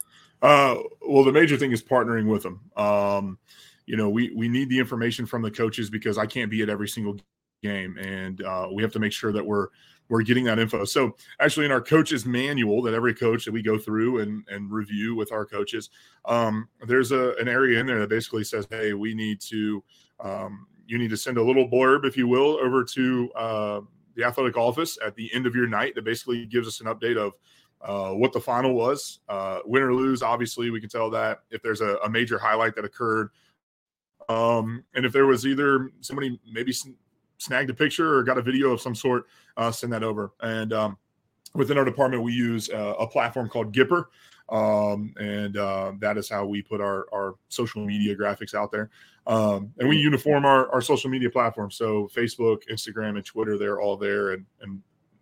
Uh, 0.42 0.76
well, 1.07 1.25
the 1.25 1.33
major 1.33 1.57
thing 1.57 1.73
is 1.73 1.83
partnering 1.83 2.30
with 2.30 2.42
them. 2.42 2.61
Um, 2.76 3.38
you 3.87 3.97
know, 3.97 4.09
we 4.09 4.33
we 4.37 4.49
need 4.49 4.68
the 4.68 4.78
information 4.78 5.26
from 5.26 5.42
the 5.42 5.50
coaches 5.50 5.90
because 5.90 6.18
I 6.18 6.26
can't 6.26 6.50
be 6.50 6.62
at 6.62 6.68
every 6.68 6.88
single 6.88 7.16
game, 7.62 7.97
and 7.99 8.42
uh, 8.42 8.68
we 8.73 8.83
have 8.83 8.92
to 8.92 8.99
make 8.99 9.12
sure 9.12 9.33
that 9.33 9.45
we're 9.45 9.68
we're 10.09 10.23
getting 10.23 10.45
that 10.45 10.59
info. 10.59 10.85
So 10.85 11.16
actually, 11.40 11.66
in 11.66 11.73
our 11.73 11.80
coaches 11.80 12.25
manual 12.25 12.83
that 12.83 12.95
every 12.95 13.14
coach 13.14 13.45
that 13.45 13.52
we 13.52 13.62
go 13.62 13.78
through 13.78 14.21
and 14.21 14.45
and 14.49 14.71
review 14.71 15.14
with 15.14 15.33
our 15.33 15.45
coaches, 15.45 15.90
um, 16.26 16.68
there's 16.87 17.12
a 17.12 17.35
an 17.40 17.49
area 17.49 17.80
in 17.80 17.87
there 17.87 17.99
that 18.00 18.11
basically 18.11 18.45
says, 18.45 18.66
hey, 18.71 18.92
we 18.92 19.14
need 19.14 19.40
to 19.42 19.83
um, 20.21 20.66
you 20.87 20.99
need 20.99 21.11
to 21.11 21.16
send 21.16 21.38
a 21.38 21.42
little 21.42 21.68
blurb, 21.68 22.04
if 22.04 22.16
you 22.16 22.28
will, 22.28 22.59
over 22.59 22.85
to 22.85 23.30
uh, 23.33 23.80
the 24.14 24.25
athletic 24.25 24.57
office 24.57 24.99
at 25.04 25.14
the 25.14 25.33
end 25.33 25.47
of 25.47 25.54
your 25.54 25.66
night 25.66 25.95
that 25.95 26.04
basically 26.04 26.45
gives 26.47 26.66
us 26.66 26.80
an 26.80 26.87
update 26.87 27.16
of 27.16 27.33
uh, 27.81 28.11
what 28.11 28.33
the 28.33 28.41
final 28.41 28.75
was, 28.75 29.21
uh, 29.29 29.61
win 29.65 29.83
or 29.83 29.95
lose. 29.95 30.23
Obviously, 30.23 30.71
we 30.71 30.81
can 30.81 30.89
tell 30.89 31.11
that 31.11 31.41
if 31.51 31.63
there's 31.63 31.81
a, 31.81 31.97
a 32.05 32.09
major 32.09 32.39
highlight 32.39 32.75
that 32.75 32.85
occurred, 32.85 33.31
um, 34.29 34.85
and 34.95 35.07
if 35.07 35.13
there 35.13 35.27
was 35.27 35.47
either 35.47 35.91
somebody 36.01 36.39
maybe 36.51 36.73
snagged 37.39 37.71
a 37.71 37.75
picture 37.75 38.17
or 38.17 38.23
got 38.23 38.39
a 38.39 38.43
video 38.43 38.71
of 38.71 38.81
some 38.81 38.95
sort, 38.95 39.25
uh, 39.57 39.71
send 39.71 39.93
that 39.93 40.03
over. 40.03 40.33
And 40.41 40.73
um, 40.73 40.99
within 41.55 41.79
our 41.79 41.85
department, 41.85 42.23
we 42.23 42.33
use 42.33 42.69
uh, 42.69 42.95
a 42.99 43.07
platform 43.07 43.49
called 43.49 43.73
Gipper. 43.75 44.05
Um, 44.51 45.15
and 45.19 45.57
uh, 45.57 45.93
that 45.99 46.17
is 46.17 46.29
how 46.29 46.47
we 46.47 46.63
put 46.63 46.81
our, 46.81 47.07
our 47.13 47.35
social 47.49 47.85
media 47.85 48.17
graphics 48.17 48.55
out 48.55 48.73
there. 48.73 48.91
Um, 49.27 49.73
and 49.79 49.89
we 49.89 49.99
uniform 49.99 50.47
our, 50.47 50.71
our 50.73 50.81
social 50.81 51.11
media 51.11 51.31
platforms. 51.31 51.77
So 51.77 52.09
Facebook, 52.15 52.63
Instagram, 52.71 53.17
and 53.17 53.25
Twitter, 53.25 53.59
they're 53.59 53.81
all 53.81 53.97
there. 53.97 54.33
And, 54.33 54.47
and 54.63 54.81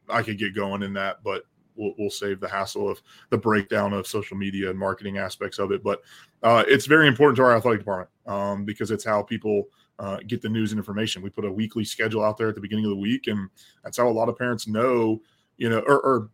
I 0.09 0.23
could 0.23 0.39
get 0.39 0.55
going 0.55 0.83
in 0.83 0.93
that, 0.95 1.25
but 1.25 1.43
we'll, 1.76 1.92
we'll 1.99 2.11
save 2.11 2.40
the 2.40 2.49
hassle 2.49 2.88
of 2.88 3.00
the 3.30 3.38
breakdown 3.38 3.92
of 3.92 4.06
social 4.06 4.37
media 4.37 4.71
and 4.71 4.78
marketing 4.78 5.18
aspects 5.18 5.59
of 5.59 5.73
it. 5.73 5.83
But 5.83 6.02
uh, 6.42 6.64
it's 6.66 6.87
very 6.87 7.09
important 7.09 7.37
to 7.37 7.42
our 7.42 7.56
athletic 7.56 7.80
department 7.80 8.11
um, 8.26 8.64
because 8.64 8.90
it's 8.90 9.04
how 9.04 9.23
people 9.23 9.64
uh, 9.99 10.18
get 10.26 10.42
the 10.42 10.49
news 10.49 10.73
and 10.73 10.78
information. 10.78 11.23
We 11.23 11.30
put 11.30 11.45
a 11.45 11.52
weekly 11.52 11.85
schedule 11.85 12.23
out 12.23 12.37
there 12.37 12.49
at 12.49 12.54
the 12.54 12.61
beginning 12.61 12.85
of 12.85 12.90
the 12.90 12.97
week, 12.97 13.26
and 13.28 13.49
that's 13.83 13.97
how 13.97 14.09
a 14.09 14.11
lot 14.11 14.28
of 14.28 14.37
parents 14.37 14.66
know, 14.66 15.21
you 15.56 15.68
know, 15.68 15.80
or, 15.80 16.00
or 16.00 16.30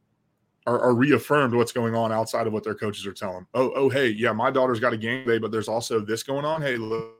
are, 0.67 0.81
are, 0.81 0.95
reaffirmed 0.95 1.55
what's 1.55 1.73
going 1.73 1.95
on 1.95 2.13
outside 2.13 2.47
of 2.47 2.53
what 2.53 2.65
their 2.65 2.75
coaches 2.75 3.07
are 3.07 3.13
telling. 3.13 3.47
Oh, 3.55 3.73
oh, 3.75 3.89
hey, 3.89 4.09
yeah, 4.09 4.33
my 4.33 4.51
daughter's 4.51 4.81
got 4.81 4.93
a 4.93 4.97
game 4.97 5.27
day, 5.27 5.39
but 5.39 5.51
there's 5.51 5.69
also 5.69 6.01
this 6.01 6.23
going 6.23 6.45
on. 6.45 6.63
Hey, 6.63 6.77
look, 6.77 7.17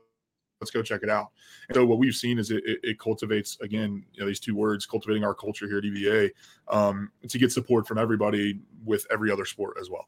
let's 0.63 0.71
go 0.71 0.81
check 0.81 1.03
it 1.03 1.09
out. 1.09 1.27
And 1.67 1.75
so 1.75 1.85
what 1.85 1.99
we've 1.99 2.15
seen 2.15 2.39
is 2.39 2.49
it, 2.49 2.63
it, 2.65 2.79
it 2.83 2.99
cultivates 2.99 3.57
again 3.61 4.05
you 4.13 4.21
know, 4.21 4.27
these 4.27 4.39
two 4.39 4.55
words, 4.55 4.85
cultivating 4.85 5.23
our 5.23 5.33
culture 5.33 5.67
here 5.67 5.79
at 5.79 5.85
EVA, 5.85 6.31
um, 6.69 7.11
to 7.27 7.37
get 7.37 7.51
support 7.51 7.85
from 7.85 7.97
everybody 7.97 8.59
with 8.85 9.05
every 9.11 9.29
other 9.29 9.45
sport 9.45 9.77
as 9.79 9.89
well. 9.89 10.07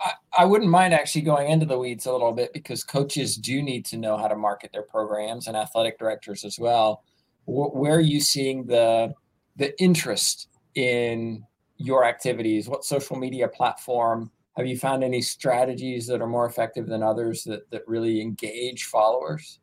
I, 0.00 0.12
I 0.38 0.44
wouldn't 0.44 0.70
mind 0.70 0.92
actually 0.92 1.22
going 1.22 1.50
into 1.50 1.66
the 1.66 1.78
weeds 1.78 2.06
a 2.06 2.12
little 2.12 2.32
bit 2.32 2.52
because 2.52 2.82
coaches 2.82 3.36
do 3.36 3.62
need 3.62 3.84
to 3.86 3.96
know 3.96 4.16
how 4.16 4.26
to 4.26 4.36
market 4.36 4.72
their 4.72 4.82
programs 4.82 5.46
and 5.46 5.56
athletic 5.56 5.98
directors 5.98 6.44
as 6.44 6.58
well. 6.58 7.04
Where 7.46 7.94
are 7.94 8.00
you 8.00 8.20
seeing 8.20 8.66
the 8.66 9.14
the 9.54 9.80
interest 9.80 10.48
in 10.74 11.44
your 11.76 12.04
activities? 12.04 12.68
What 12.68 12.84
social 12.84 13.16
media 13.16 13.46
platform 13.46 14.32
have 14.56 14.66
you 14.66 14.78
found 14.78 15.04
any 15.04 15.20
strategies 15.20 16.06
that 16.06 16.20
are 16.20 16.26
more 16.26 16.46
effective 16.46 16.86
than 16.86 17.02
others 17.02 17.44
that 17.44 17.70
that 17.70 17.86
really 17.86 18.20
engage 18.20 18.84
followers? 18.84 19.60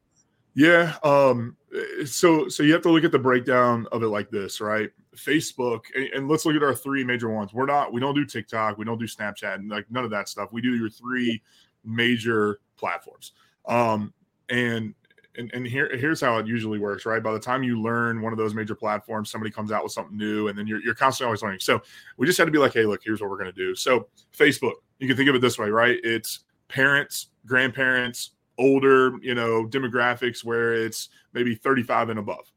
Yeah. 0.56 0.96
Um, 1.04 1.58
so 2.06 2.48
so 2.48 2.64
you 2.64 2.74
have 2.74 2.84
to 2.84 2.90
look 2.90 3.04
at 3.04 3.12
the 3.12 3.20
breakdown 3.20 3.88
of 3.92 4.04
it 4.04 4.08
like 4.08 4.30
this, 4.30 4.62
right? 4.62 4.92
Facebook, 5.16 5.82
and, 5.96 6.06
and, 6.14 6.28
let's 6.28 6.46
look 6.46 6.56
at 6.56 6.64
our 6.64 6.74
three 6.76 7.04
major 7.04 7.30
ones. 7.30 7.54
We're 7.54 7.68
not, 7.68 7.94
we 7.94 8.00
don't 8.00 8.16
do 8.16 8.26
TikTok, 8.26 8.80
we 8.80 8.86
don't 8.86 8.98
do 8.98 9.06
Snapchat, 9.06 9.56
and 9.56 9.70
like 9.70 9.86
none 9.92 10.04
of 10.04 10.10
that 10.12 10.28
stuff. 10.28 10.52
We 10.52 10.62
do 10.62 10.76
your 10.76 10.90
three 10.90 11.42
major 11.86 12.60
platforms. 12.78 13.34
Um, 13.68 14.14
and 14.50 14.94
and, 15.38 15.52
and 15.54 15.66
here 15.66 15.90
here's 15.96 16.22
how 16.22 16.38
it 16.38 16.48
usually 16.48 16.80
works, 16.80 17.06
right? 17.06 17.22
By 17.22 17.34
the 17.34 17.40
time 17.40 17.64
you 17.64 17.82
learn 17.82 18.22
one 18.22 18.34
of 18.34 18.38
those 18.38 18.54
major 18.54 18.76
platforms, 18.76 19.32
somebody 19.32 19.52
comes 19.52 19.72
out 19.72 19.84
with 19.84 19.92
something 19.92 20.18
new, 20.18 20.48
and 20.48 20.58
then 20.58 20.68
you're 20.68 20.82
you're 20.82 20.94
constantly 20.94 21.28
always 21.28 21.42
learning. 21.42 21.60
So 21.60 21.82
we 22.18 22.28
just 22.28 22.38
had 22.38 22.46
to 22.46 22.52
be 22.52 22.58
like, 22.58 22.74
hey, 22.74 22.86
look, 22.86 23.02
here's 23.04 23.22
what 23.22 23.30
we're 23.30 23.38
gonna 23.38 23.52
do. 23.52 23.76
So 23.76 24.08
Facebook, 24.38 24.74
you 25.00 25.08
can 25.08 25.18
think 25.18 25.30
of 25.30 25.36
it 25.36 25.42
this 25.42 25.58
way, 25.58 25.70
right? 25.70 26.00
It's 26.04 26.42
parents, 26.68 27.28
grandparents, 27.46 28.32
older, 28.58 29.14
you 29.22 29.36
know, 29.36 29.66
demographics 29.66 30.44
where 30.44 30.74
it's 30.74 31.10
maybe 31.34 31.56
35 31.56 32.10
and 32.10 32.20
above. 32.20 32.52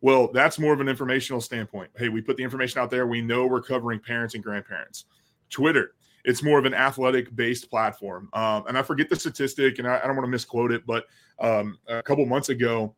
Well, 0.00 0.30
that's 0.32 0.58
more 0.58 0.72
of 0.72 0.80
an 0.80 0.88
informational 0.88 1.40
standpoint. 1.40 1.90
Hey, 1.96 2.08
we 2.08 2.20
put 2.20 2.36
the 2.36 2.42
information 2.42 2.80
out 2.80 2.90
there. 2.90 3.06
We 3.06 3.20
know 3.20 3.46
we're 3.46 3.62
covering 3.62 4.00
parents 4.00 4.34
and 4.34 4.42
grandparents. 4.42 5.04
Twitter, 5.48 5.94
it's 6.24 6.42
more 6.42 6.58
of 6.58 6.64
an 6.64 6.74
athletic 6.74 7.34
based 7.34 7.70
platform. 7.70 8.28
Um, 8.32 8.64
and 8.68 8.78
I 8.78 8.82
forget 8.82 9.08
the 9.08 9.16
statistic 9.16 9.78
and 9.78 9.88
I, 9.88 9.98
I 9.98 10.06
don't 10.06 10.16
want 10.16 10.24
to 10.24 10.30
misquote 10.30 10.72
it, 10.72 10.86
but 10.86 11.06
um, 11.40 11.78
a 11.88 12.02
couple 12.02 12.24
months 12.26 12.48
ago, 12.48 12.94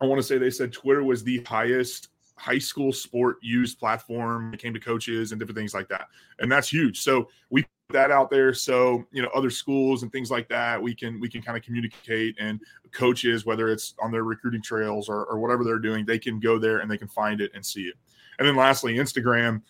I 0.00 0.06
want 0.06 0.18
to 0.18 0.22
say 0.22 0.38
they 0.38 0.50
said 0.50 0.72
Twitter 0.72 1.02
was 1.02 1.24
the 1.24 1.42
highest 1.44 2.08
high 2.36 2.58
school 2.58 2.92
sport 2.92 3.36
used 3.42 3.78
platform. 3.78 4.54
It 4.54 4.60
came 4.60 4.72
to 4.72 4.80
coaches 4.80 5.32
and 5.32 5.38
different 5.38 5.58
things 5.58 5.74
like 5.74 5.88
that. 5.88 6.06
And 6.38 6.50
that's 6.50 6.72
huge. 6.72 7.00
So 7.00 7.28
we 7.50 7.62
put 7.62 7.92
that 7.92 8.10
out 8.10 8.30
there 8.30 8.54
so 8.54 9.04
you 9.10 9.20
know 9.20 9.28
other 9.34 9.50
schools 9.50 10.02
and 10.02 10.12
things 10.12 10.30
like 10.30 10.48
that 10.48 10.80
we 10.80 10.94
can 10.94 11.18
we 11.18 11.28
can 11.28 11.42
kind 11.42 11.58
of 11.58 11.64
communicate 11.64 12.36
and 12.38 12.60
coaches 12.92 13.44
whether 13.44 13.68
it's 13.68 13.94
on 14.00 14.12
their 14.12 14.22
recruiting 14.22 14.62
trails 14.62 15.08
or, 15.08 15.24
or 15.24 15.40
whatever 15.40 15.64
they're 15.64 15.80
doing 15.80 16.06
they 16.06 16.18
can 16.18 16.38
go 16.38 16.56
there 16.56 16.78
and 16.78 16.88
they 16.88 16.96
can 16.96 17.08
find 17.08 17.40
it 17.40 17.50
and 17.52 17.66
see 17.66 17.82
it 17.82 17.94
and 18.38 18.46
then 18.46 18.54
lastly 18.54 18.94
instagram 18.94 19.60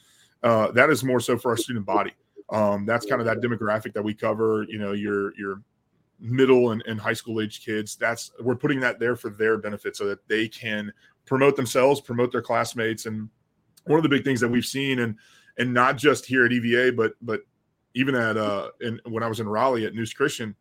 uh, 0.42 0.70
that 0.72 0.90
is 0.90 1.02
more 1.02 1.18
so 1.18 1.38
for 1.38 1.50
our 1.50 1.56
student 1.56 1.86
body 1.86 2.12
um, 2.50 2.84
that's 2.84 3.06
kind 3.06 3.20
of 3.20 3.26
that 3.26 3.40
demographic 3.40 3.92
that 3.92 4.02
we 4.02 4.14
cover 4.14 4.64
you 4.68 4.78
know 4.78 4.92
your 4.92 5.36
your 5.36 5.62
middle 6.18 6.72
and, 6.72 6.82
and 6.86 7.00
high 7.00 7.14
school 7.14 7.40
age 7.40 7.64
kids 7.64 7.96
that's 7.96 8.30
we're 8.40 8.54
putting 8.54 8.80
that 8.80 8.98
there 8.98 9.16
for 9.16 9.30
their 9.30 9.56
benefit 9.56 9.96
so 9.96 10.06
that 10.06 10.26
they 10.28 10.46
can 10.46 10.92
promote 11.24 11.56
themselves 11.56 12.00
promote 12.00 12.30
their 12.30 12.42
classmates 12.42 13.06
and 13.06 13.28
one 13.84 13.98
of 13.98 14.02
the 14.02 14.08
big 14.08 14.24
things 14.24 14.40
that 14.40 14.48
we've 14.48 14.66
seen 14.66 14.98
and 14.98 15.16
and 15.58 15.72
not 15.72 15.96
just 15.96 16.26
here 16.26 16.44
at 16.44 16.52
eva 16.52 16.92
but 16.92 17.14
but 17.22 17.40
even 17.94 18.14
at 18.14 18.36
uh 18.36 18.70
in, 18.80 19.00
when 19.08 19.22
I 19.22 19.28
was 19.28 19.40
in 19.40 19.48
Raleigh 19.48 19.86
at 19.86 19.94
Neuse 19.94 20.12
Christian, 20.12 20.54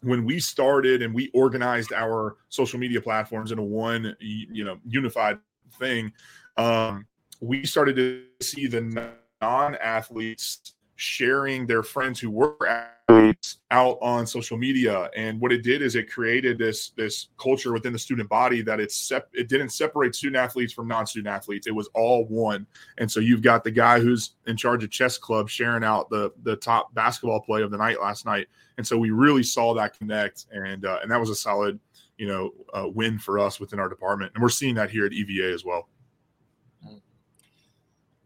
when 0.00 0.24
we 0.24 0.40
started 0.40 1.02
and 1.02 1.14
we 1.14 1.30
organized 1.34 1.92
our 1.92 2.36
social 2.48 2.78
media 2.78 3.00
platforms 3.00 3.50
into 3.50 3.62
one 3.62 4.16
you 4.20 4.64
know 4.64 4.78
unified 4.86 5.38
thing, 5.78 6.12
um, 6.56 7.06
we 7.40 7.64
started 7.64 7.96
to 7.96 8.24
see 8.40 8.66
the 8.66 9.12
non-athletes 9.40 10.73
sharing 10.96 11.66
their 11.66 11.82
friends 11.82 12.20
who 12.20 12.30
were 12.30 12.56
athletes 12.66 13.58
out 13.70 13.98
on 14.00 14.26
social 14.26 14.56
media. 14.56 15.10
And 15.16 15.40
what 15.40 15.52
it 15.52 15.62
did 15.62 15.82
is 15.82 15.94
it 15.94 16.10
created 16.10 16.58
this 16.58 16.90
this 16.90 17.28
culture 17.38 17.72
within 17.72 17.92
the 17.92 17.98
student 17.98 18.28
body 18.28 18.62
that 18.62 18.80
it's 18.80 18.96
sep- 18.96 19.28
it 19.32 19.48
didn't 19.48 19.70
separate 19.70 20.14
student 20.14 20.36
athletes 20.36 20.72
from 20.72 20.88
non-student 20.88 21.32
athletes. 21.32 21.66
It 21.66 21.74
was 21.74 21.88
all 21.94 22.26
one. 22.26 22.66
And 22.98 23.10
so 23.10 23.20
you've 23.20 23.42
got 23.42 23.64
the 23.64 23.70
guy 23.70 24.00
who's 24.00 24.32
in 24.46 24.56
charge 24.56 24.84
of 24.84 24.90
chess 24.90 25.18
club 25.18 25.48
sharing 25.48 25.84
out 25.84 26.08
the 26.10 26.32
the 26.42 26.56
top 26.56 26.94
basketball 26.94 27.40
play 27.40 27.62
of 27.62 27.70
the 27.70 27.78
night 27.78 28.00
last 28.00 28.26
night. 28.26 28.48
And 28.78 28.86
so 28.86 28.98
we 28.98 29.10
really 29.10 29.42
saw 29.42 29.74
that 29.74 29.98
connect. 29.98 30.46
And 30.52 30.86
uh, 30.86 30.98
and 31.02 31.10
that 31.10 31.20
was 31.20 31.30
a 31.30 31.34
solid 31.34 31.78
you 32.16 32.28
know 32.28 32.52
uh, 32.72 32.88
win 32.88 33.18
for 33.18 33.38
us 33.38 33.58
within 33.58 33.80
our 33.80 33.88
department. 33.88 34.32
And 34.34 34.42
we're 34.42 34.48
seeing 34.48 34.74
that 34.76 34.90
here 34.90 35.04
at 35.04 35.12
eva 35.12 35.52
as 35.52 35.64
well 35.64 35.88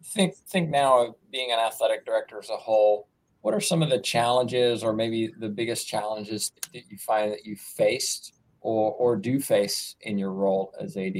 think 0.09 0.35
think 0.35 0.71
now 0.71 1.07
of 1.07 1.15
being 1.31 1.53
an 1.53 1.59
athletic 1.59 2.05
director 2.05 2.39
as 2.39 2.51
a 2.51 2.57
whole 2.57 3.09
what 3.43 3.55
are 3.55 3.61
some 3.61 3.83
of 3.83 3.91
the 3.91 4.01
challenges 4.01 4.83
or 4.83 4.93
maybe 4.93 5.33
the 5.39 5.49
biggest 5.49 5.87
challenges 5.87 6.53
that 6.73 6.83
you 6.91 6.99
find 6.99 7.33
that 7.33 7.45
you 7.45 7.57
faced 7.57 8.35
or 8.61 8.93
or 8.93 9.17
do 9.17 9.41
face 9.41 9.97
in 10.03 10.19
your 10.19 10.33
role 10.33 10.73
as 10.81 10.97
ad 10.97 11.17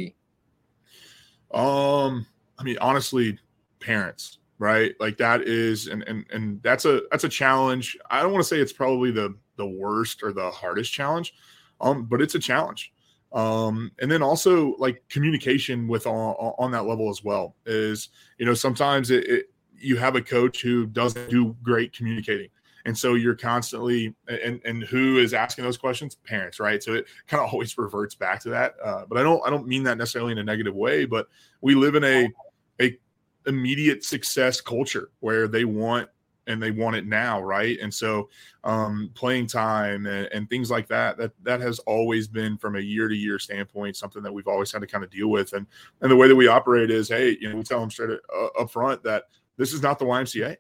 um 1.53 2.27
i 2.59 2.63
mean 2.63 2.77
honestly 2.81 3.39
parents 3.81 4.39
right? 4.61 4.97
Like 4.99 5.17
that 5.19 5.43
is 5.43 5.87
and 5.87 6.03
and 6.09 6.27
and 6.33 6.61
that's 6.65 6.85
a 6.85 7.03
that's 7.13 7.23
a 7.23 7.29
challenge. 7.29 7.97
I 8.11 8.23
don't 8.23 8.33
want 8.33 8.43
to 8.43 8.49
say 8.49 8.59
it's 8.59 8.73
probably 8.73 9.13
the 9.13 9.37
the 9.57 9.67
worst 9.67 10.23
or 10.23 10.33
the 10.33 10.51
hardest 10.51 10.93
challenge 10.93 11.35
um 11.81 12.05
but 12.05 12.23
it's 12.23 12.35
a 12.35 12.39
challenge 12.39 12.93
um 13.33 13.93
and 14.01 14.11
then 14.11 14.23
also 14.23 14.75
like 14.79 15.03
communication 15.11 15.87
with 15.87 16.07
on, 16.07 16.35
on 16.59 16.71
that 16.71 16.87
level 16.87 17.11
as 17.11 17.23
well 17.23 17.55
is 17.67 18.09
you 18.39 18.47
know 18.47 18.55
sometimes 18.55 19.11
it, 19.11 19.29
it, 19.29 19.51
you 19.81 19.97
have 19.97 20.17
a 20.17 20.23
coach 20.23 20.63
who 20.63 20.87
doesn't 20.87 21.31
do 21.31 21.57
great 21.63 21.93
communicating. 21.93 22.49
And 22.85 22.97
so 22.97 23.15
you're 23.15 23.35
constantly 23.35 24.15
and 24.29 24.61
and 24.65 24.83
who 24.83 25.19
is 25.19 25.35
asking 25.35 25.65
those 25.65 25.77
questions? 25.77 26.15
Parents 26.15 26.59
right? 26.59 26.83
So 26.83 26.95
it 26.95 27.07
kind 27.27 27.43
of 27.43 27.51
always 27.53 27.77
reverts 27.77 28.15
back 28.15 28.41
to 28.43 28.51
that. 28.51 28.75
Uh, 28.83 29.05
but 29.07 29.19
i 29.19 29.23
don't 29.23 29.43
i 29.47 29.51
don't 29.51 29.67
mean 29.67 29.83
that 29.83 29.99
necessarily 29.99 30.33
in 30.33 30.39
a 30.39 30.45
negative 30.45 30.75
way 30.75 31.05
but 31.05 31.29
we 31.61 31.75
live 31.75 31.95
in 31.95 32.05
a 32.05 32.29
a 32.81 32.97
immediate 33.47 34.05
success 34.05 34.61
culture 34.61 35.11
where 35.21 35.49
they 35.49 35.65
want 35.65 36.09
and 36.49 36.61
they 36.61 36.71
want 36.71 36.97
it 36.97 37.07
now, 37.07 37.41
right? 37.41 37.79
And 37.81 37.93
so 37.93 38.29
um, 38.65 39.11
playing 39.15 39.47
time 39.47 40.07
and, 40.07 40.29
and, 40.33 40.49
things 40.49 40.71
like 40.71 40.89
that, 40.89 41.17
that 41.19 41.33
that 41.45 41.61
has 41.61 41.79
always 41.81 42.27
been 42.27 42.57
from 42.59 42.77
a 42.77 42.81
year 42.81 43.07
to 43.07 43.15
year 43.15 43.39
standpoint 43.39 43.97
something 43.97 44.23
that 44.23 44.33
we've 44.33 44.49
always 44.49 44.73
had 44.73 44.81
to 44.81 44.87
kind 44.87 45.05
of 45.05 45.11
deal 45.11 45.29
with. 45.29 45.53
And 45.53 45.67
and 46.01 46.11
the 46.11 46.17
way 46.17 46.27
that 46.27 46.35
we 46.35 46.49
operate 46.49 46.91
is, 46.91 47.09
hey, 47.09 47.37
you 47.41 47.51
know, 47.51 47.57
we 47.57 47.63
tell 47.63 47.81
them 47.81 47.91
straight 47.91 48.19
uh, 48.35 48.47
up 48.61 48.71
front 48.71 49.03
that 49.05 49.25
this 49.57 49.73
is 49.73 49.83
not 49.83 49.99
the 49.99 50.07
YMCA. 50.07 50.57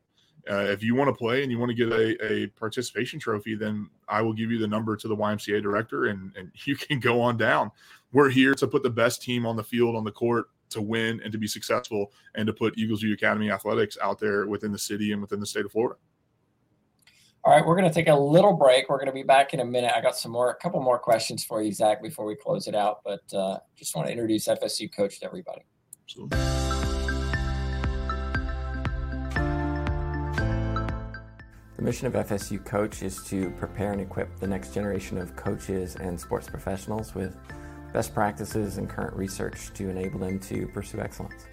uh, 0.51 0.55
if 0.57 0.83
you 0.83 0.95
want 0.95 1.09
to 1.09 1.15
play 1.15 1.43
and 1.43 1.51
you 1.51 1.59
want 1.59 1.71
to 1.71 1.75
get 1.75 1.93
a, 1.93 2.33
a 2.33 2.47
participation 2.49 3.19
trophy, 3.19 3.55
then 3.55 3.89
I 4.09 4.23
will 4.23 4.33
give 4.33 4.51
you 4.51 4.59
the 4.59 4.69
number 4.69 4.97
to 4.97 5.09
the 5.09 5.17
YMCA 5.17 5.63
director 5.63 6.07
and, 6.07 6.33
and 6.37 6.51
you 6.67 6.77
can 6.77 7.01
go 7.01 7.21
on 7.21 7.37
down. 7.37 7.71
We're 8.13 8.31
here 8.31 8.55
to 8.55 8.67
put 8.67 8.83
the 8.83 8.91
best 8.91 9.23
team 9.23 9.45
on 9.47 9.57
the 9.57 9.65
field, 9.65 9.97
on 9.97 10.05
the 10.05 10.13
court 10.13 10.47
to 10.71 10.83
win 10.83 11.21
and 11.23 11.33
to 11.33 11.39
be 11.39 11.47
successful 11.47 12.13
and 12.35 12.47
to 12.47 12.53
put 12.53 12.77
Eagles 12.79 13.01
View 13.03 13.15
Academy 13.15 13.51
athletics 13.51 13.97
out 14.03 14.19
there 14.19 14.47
within 14.47 14.73
the 14.73 14.79
city 14.79 15.13
and 15.13 15.21
within 15.21 15.41
the 15.41 15.47
state 15.47 15.65
of 15.65 15.73
Florida. 15.73 15.97
All 17.45 17.55
right, 17.55 17.65
we're 17.65 17.77
going 17.77 17.89
to 17.89 17.95
take 17.95 18.09
a 18.09 18.15
little 18.15 18.53
break. 18.53 18.89
We're 18.89 18.99
going 18.99 19.07
to 19.07 19.13
be 19.13 19.23
back 19.23 19.55
in 19.55 19.61
a 19.61 19.65
minute. 19.65 19.93
I 19.95 20.01
got 20.01 20.17
some 20.17 20.33
more, 20.33 20.51
a 20.51 20.57
couple 20.57 20.83
more 20.83 20.99
questions 20.99 21.45
for 21.45 21.63
you, 21.63 21.73
Zach, 21.73 22.03
before 22.03 22.27
we 22.27 22.35
close 22.35 22.67
it 22.67 22.75
out. 22.75 23.01
But 23.05 23.23
uh, 23.33 23.59
just 23.77 23.95
want 23.97 24.09
to 24.09 24.13
introduce 24.13 24.49
FSU 24.49 24.95
coach 24.95 25.21
to 25.21 25.27
everybody. 25.27 25.63
Absolutely. 26.05 26.39
The 31.79 31.85
mission 31.85 32.09
of 32.09 32.15
FSU 32.15 32.65
Coach 32.65 33.05
is 33.05 33.23
to 33.29 33.51
prepare 33.53 33.93
and 33.93 34.01
equip 34.01 34.41
the 34.41 34.49
next 34.49 34.75
generation 34.75 35.17
of 35.17 35.37
coaches 35.37 35.95
and 35.95 36.21
sports 36.21 36.49
professionals 36.49 37.15
with 37.15 37.37
best 37.99 38.15
practices 38.15 38.79
and 38.79 38.89
current 38.89 39.13
research 39.17 39.73
to 39.75 39.91
enable 39.91 40.21
them 40.21 40.39
to 40.39 40.69
pursue 40.69 41.01
excellence. 41.01 41.47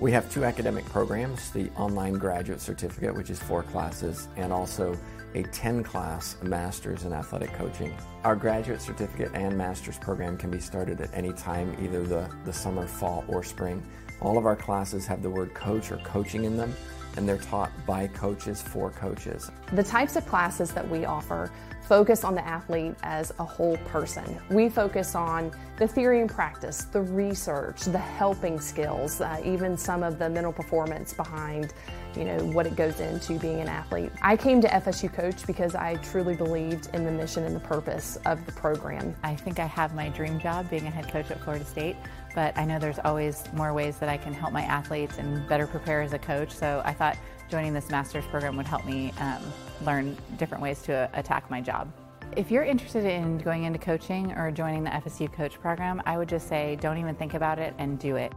We 0.00 0.10
have 0.10 0.32
two 0.32 0.42
academic 0.42 0.86
programs 0.86 1.50
the 1.50 1.68
online 1.76 2.14
graduate 2.14 2.62
certificate, 2.62 3.14
which 3.14 3.28
is 3.28 3.38
four 3.38 3.62
classes, 3.62 4.28
and 4.36 4.54
also 4.54 4.96
a 5.34 5.42
10 5.42 5.84
class 5.84 6.38
master's 6.42 7.04
in 7.04 7.12
athletic 7.12 7.52
coaching. 7.52 7.94
Our 8.24 8.36
graduate 8.36 8.80
certificate 8.80 9.32
and 9.34 9.54
master's 9.54 9.98
program 9.98 10.38
can 10.38 10.50
be 10.50 10.60
started 10.60 10.98
at 11.02 11.10
any 11.12 11.34
time, 11.34 11.76
either 11.78 12.04
the, 12.04 12.30
the 12.46 12.54
summer, 12.54 12.86
fall, 12.86 13.22
or 13.28 13.44
spring. 13.44 13.86
All 14.22 14.38
of 14.38 14.46
our 14.46 14.56
classes 14.56 15.04
have 15.04 15.20
the 15.20 15.28
word 15.28 15.52
coach 15.52 15.92
or 15.92 15.98
coaching 15.98 16.44
in 16.44 16.56
them, 16.56 16.74
and 17.16 17.28
they're 17.28 17.38
taught 17.38 17.70
by 17.86 18.06
coaches 18.08 18.62
for 18.62 18.90
coaches. 18.90 19.50
The 19.72 19.82
types 19.82 20.16
of 20.16 20.26
classes 20.26 20.72
that 20.72 20.88
we 20.88 21.04
offer 21.04 21.50
focus 21.86 22.24
on 22.24 22.34
the 22.34 22.44
athlete 22.46 22.94
as 23.04 23.32
a 23.38 23.44
whole 23.44 23.76
person. 23.88 24.40
We 24.50 24.68
focus 24.68 25.14
on 25.14 25.52
the 25.78 25.86
theory 25.86 26.20
and 26.20 26.28
practice, 26.28 26.84
the 26.84 27.02
research, 27.02 27.82
the 27.82 27.98
helping 27.98 28.58
skills, 28.60 29.20
uh, 29.20 29.40
even 29.44 29.76
some 29.76 30.02
of 30.02 30.18
the 30.18 30.28
mental 30.28 30.52
performance 30.52 31.12
behind, 31.12 31.72
you 32.16 32.24
know, 32.24 32.38
what 32.46 32.66
it 32.66 32.74
goes 32.74 32.98
into 32.98 33.38
being 33.38 33.60
an 33.60 33.68
athlete. 33.68 34.10
I 34.20 34.36
came 34.36 34.60
to 34.62 34.68
FSU 34.68 35.12
Coach 35.12 35.46
because 35.46 35.74
I 35.76 35.94
truly 35.96 36.34
believed 36.34 36.88
in 36.92 37.04
the 37.04 37.12
mission 37.12 37.44
and 37.44 37.54
the 37.54 37.60
purpose 37.60 38.18
of 38.26 38.44
the 38.46 38.52
program. 38.52 39.14
I 39.22 39.36
think 39.36 39.60
I 39.60 39.66
have 39.66 39.94
my 39.94 40.08
dream 40.08 40.40
job 40.40 40.68
being 40.68 40.86
a 40.86 40.90
head 40.90 41.08
coach 41.08 41.30
at 41.30 41.40
Florida 41.40 41.64
State, 41.64 41.96
but 42.36 42.56
I 42.58 42.66
know 42.66 42.78
there's 42.78 42.98
always 42.98 43.42
more 43.54 43.72
ways 43.72 43.96
that 43.96 44.10
I 44.10 44.18
can 44.18 44.34
help 44.34 44.52
my 44.52 44.60
athletes 44.60 45.16
and 45.16 45.48
better 45.48 45.66
prepare 45.66 46.02
as 46.02 46.12
a 46.12 46.18
coach. 46.18 46.52
So 46.52 46.82
I 46.84 46.92
thought 46.92 47.16
joining 47.50 47.72
this 47.72 47.88
master's 47.88 48.26
program 48.26 48.58
would 48.58 48.66
help 48.66 48.84
me 48.84 49.10
um, 49.18 49.42
learn 49.86 50.14
different 50.36 50.62
ways 50.62 50.82
to 50.82 51.08
attack 51.14 51.50
my 51.50 51.62
job. 51.62 51.90
If 52.36 52.50
you're 52.50 52.62
interested 52.62 53.06
in 53.06 53.38
going 53.38 53.64
into 53.64 53.78
coaching 53.78 54.32
or 54.32 54.50
joining 54.50 54.84
the 54.84 54.90
FSU 54.90 55.32
Coach 55.32 55.54
program, 55.54 56.02
I 56.04 56.18
would 56.18 56.28
just 56.28 56.46
say 56.46 56.76
don't 56.78 56.98
even 56.98 57.14
think 57.14 57.32
about 57.32 57.58
it 57.58 57.74
and 57.78 57.98
do 57.98 58.16
it. 58.16 58.34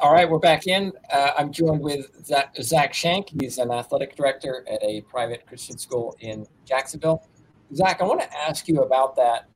All 0.00 0.12
right, 0.12 0.28
we're 0.28 0.40
back 0.40 0.66
in. 0.66 0.92
Uh, 1.12 1.30
I'm 1.38 1.52
joined 1.52 1.80
with 1.80 2.26
Zach, 2.26 2.52
Zach 2.60 2.92
Shank. 2.92 3.40
He's 3.40 3.58
an 3.58 3.70
athletic 3.70 4.16
director 4.16 4.64
at 4.68 4.82
a 4.82 5.02
private 5.02 5.46
Christian 5.46 5.78
school 5.78 6.16
in 6.18 6.44
Jacksonville. 6.64 7.24
Zach, 7.72 8.00
I 8.00 8.04
want 8.04 8.20
to 8.20 8.28
ask 8.36 8.68
you 8.68 8.82
about 8.82 9.16
that. 9.16 9.48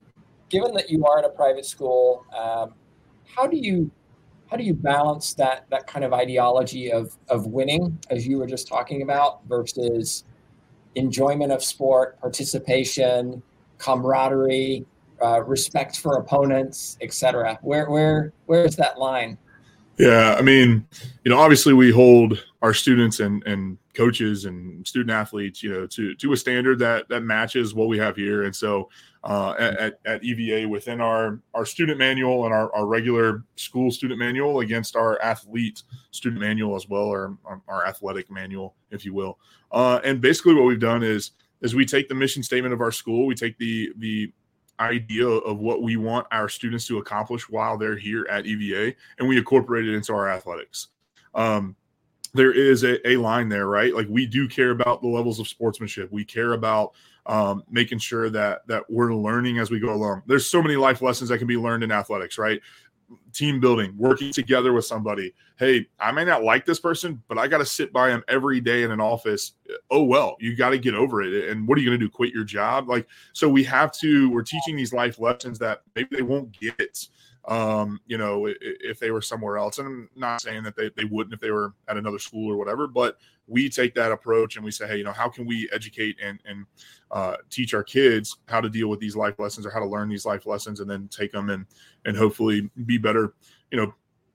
Given 0.49 0.73
that 0.75 0.89
you 0.89 1.05
are 1.05 1.19
at 1.19 1.25
a 1.25 1.29
private 1.29 1.67
school, 1.67 2.25
um, 2.37 2.75
how 3.27 3.47
do 3.47 3.57
you 3.57 3.91
how 4.51 4.57
do 4.57 4.65
you 4.65 4.75
balance 4.75 5.35
that 5.35 5.67
that 5.71 5.87
kind 5.87 6.05
of 6.05 6.13
ideology 6.13 6.91
of 6.91 7.17
of 7.29 7.47
winning 7.47 7.99
as 8.11 8.27
you 8.27 8.39
were 8.39 8.47
just 8.47 8.67
talking 8.67 9.03
about 9.03 9.45
versus 9.47 10.25
enjoyment 10.95 11.53
of 11.53 11.63
sport 11.63 12.19
participation 12.21 13.43
camaraderie 13.77 14.85
uh, 15.23 15.43
respect 15.43 15.99
for 15.99 16.17
opponents 16.17 16.97
etc 17.03 17.59
where 17.63 17.91
where 17.91 18.33
where 18.47 18.65
is 18.65 18.75
that 18.77 18.99
line 18.99 19.37
yeah 19.99 20.35
i 20.39 20.43
mean 20.43 20.87
you 21.25 21.31
know 21.31 21.39
obviously 21.39 21.73
we 21.75 21.91
hold 21.91 22.45
our 22.63 22.75
students 22.75 23.21
and 23.21 23.45
and 23.47 23.79
coaches 23.95 24.45
and 24.45 24.87
student 24.87 25.11
athletes 25.11 25.63
you 25.63 25.71
know 25.71 25.87
to 25.87 26.15
to 26.15 26.33
a 26.33 26.37
standard 26.37 26.79
that 26.79 27.09
that 27.09 27.23
matches 27.23 27.75
what 27.75 27.89
we 27.89 27.99
have 27.99 28.17
here 28.17 28.45
and 28.45 28.55
so 28.55 28.89
uh, 29.25 29.55
at, 29.59 29.99
at 30.07 30.23
EVA 30.23 30.69
within 30.69 31.01
our, 31.01 31.41
our 31.55 31.67
student 31.67 31.99
manual 31.99 32.45
and 32.45 32.55
our, 32.55 32.75
our 32.75 32.87
regular 32.87 33.45
school 33.57 33.91
student 33.91 34.19
manual 34.19 34.61
against 34.61 34.97
our 34.97 35.21
athlete 35.23 35.83
student 36.13 36.41
manual 36.41 36.77
as 36.77 36.89
well, 36.89 37.05
or 37.05 37.37
our, 37.45 37.61
our 37.69 37.87
athletic 37.87 38.31
manual, 38.31 38.75
if 38.91 39.05
you 39.05 39.13
will. 39.13 39.39
Uh, 39.73 40.01
and 40.05 40.21
basically, 40.21 40.55
what 40.55 40.65
we've 40.65 40.81
done 40.81 41.03
is 41.03 41.33
is 41.61 41.75
we 41.75 41.85
take 41.85 42.09
the 42.09 42.15
mission 42.15 42.43
statement 42.43 42.73
of 42.73 42.81
our 42.81 42.93
school, 42.93 43.27
we 43.27 43.35
take 43.35 43.59
the 43.59 43.93
the 43.99 44.33
idea 44.81 45.27
of 45.27 45.59
what 45.59 45.83
we 45.83 45.97
want 45.97 46.27
our 46.31 46.49
students 46.49 46.87
to 46.87 46.99
accomplish 46.99 47.49
while 47.49 47.77
they're 47.79 47.97
here 47.97 48.27
at 48.31 48.47
EVA, 48.47 48.95
and 49.19 49.29
we 49.29 49.37
incorporate 49.37 49.87
it 49.87 49.95
into 49.95 50.13
our 50.13 50.29
athletics. 50.31 50.89
Um, 51.35 51.77
there 52.35 52.53
is 52.53 52.85
a, 52.85 53.07
a 53.09 53.17
line 53.17 53.49
there, 53.49 53.67
right? 53.67 53.95
Like 53.95 54.07
we 54.09 54.27
do 54.27 54.49
care 54.49 54.71
about 54.71 55.03
the 55.03 55.09
levels 55.09 55.41
of 55.41 55.49
sportsmanship. 55.49 56.13
We 56.13 56.25
care 56.25 56.53
about 56.53 56.93
um, 57.27 57.63
making 57.71 57.99
sure 57.99 58.31
that 58.31 58.67
that 58.67 58.85
we're 58.89 59.15
learning 59.15 59.59
as 59.59 59.71
we 59.71 59.81
go 59.81 59.93
along. 59.93 60.23
There's 60.27 60.49
so 60.49 60.63
many 60.63 60.77
life 60.77 61.03
lessons 61.03 61.31
that 61.31 61.39
can 61.39 61.47
be 61.47 61.57
learned 61.57 61.85
in 61.85 61.93
athletics, 61.93 62.39
right? 62.39 62.61
Team 63.33 63.61
building, 63.61 63.95
working 63.97 64.33
together 64.33 64.73
with 64.73 64.85
somebody. 64.85 65.33
Hey, 65.59 65.87
I 65.99 66.13
may 66.13 66.25
not 66.25 66.43
like 66.43 66.65
this 66.67 66.81
person, 66.81 67.23
but 67.29 67.39
I 67.39 67.47
got 67.47 67.59
to 67.59 67.65
sit 67.65 67.93
by 67.93 68.11
him 68.11 68.23
every 68.29 68.61
day 68.61 68.83
in 68.83 68.91
an 68.91 69.01
office. 69.01 69.53
Oh 69.91 70.03
well, 70.03 70.37
you 70.41 70.57
got 70.57 70.71
to 70.71 70.79
get 70.79 70.95
over 70.95 71.23
it. 71.23 71.49
And 71.49 71.67
what 71.67 71.79
are 71.79 71.81
you 71.81 71.89
going 71.89 71.99
to 71.99 72.05
do? 72.05 72.11
Quit 72.11 72.35
your 72.35 72.45
job? 72.45 72.89
Like 72.89 73.07
so, 73.33 73.49
we 73.49 73.65
have 73.65 73.93
to. 73.93 74.31
We're 74.31 74.43
teaching 74.43 74.77
these 74.77 74.93
life 74.93 75.19
lessons 75.19 75.59
that 75.61 75.83
maybe 75.95 76.17
they 76.17 76.23
won't 76.23 76.53
get 76.59 77.07
um, 77.49 77.99
you 78.07 78.19
know, 78.19 78.47
if 78.61 79.01
they 79.01 79.11
were 79.11 79.23
somewhere 79.23 79.57
else. 79.57 79.79
And 79.79 79.89
I'm 79.89 80.11
not 80.15 80.43
saying 80.43 80.63
that 80.65 80.77
they, 80.77 80.91
they 80.95 81.05
wouldn't 81.05 81.33
if 81.33 81.41
they 81.41 81.51
were 81.51 81.73
at 81.89 81.97
another 81.97 82.19
school 82.19 82.53
or 82.53 82.59
whatever, 82.59 82.87
but 82.87 83.17
we 83.47 83.71
take 83.71 83.95
that 83.95 84.13
approach 84.13 84.57
and 84.57 84.65
we 84.65 84.71
say, 84.71 84.87
hey, 84.87 84.99
you 84.99 85.05
know, 85.05 85.13
how 85.13 85.31
can 85.31 85.47
we 85.47 85.69
educate 85.73 86.19
and, 86.23 86.39
and 86.45 86.67
uh, 87.11 87.37
teach 87.49 87.73
our 87.73 87.83
kids 87.83 88.37
how 88.49 88.61
to 88.61 88.69
deal 88.69 88.89
with 88.89 89.01
these 89.01 89.17
life 89.17 89.39
lessons 89.39 89.65
or 89.65 89.71
how 89.71 89.81
to 89.81 89.87
learn 89.87 90.11
these 90.11 90.27
life 90.27 90.45
lessons 90.45 90.81
and 90.81 90.91
then 90.91 91.09
take 91.09 91.33
them 91.33 91.49
and, 91.49 91.65
and 92.05 92.19
hopefully 92.19 92.71
be 92.85 92.99
better, 92.99 93.33
you 93.71 93.79
know, 93.79 93.95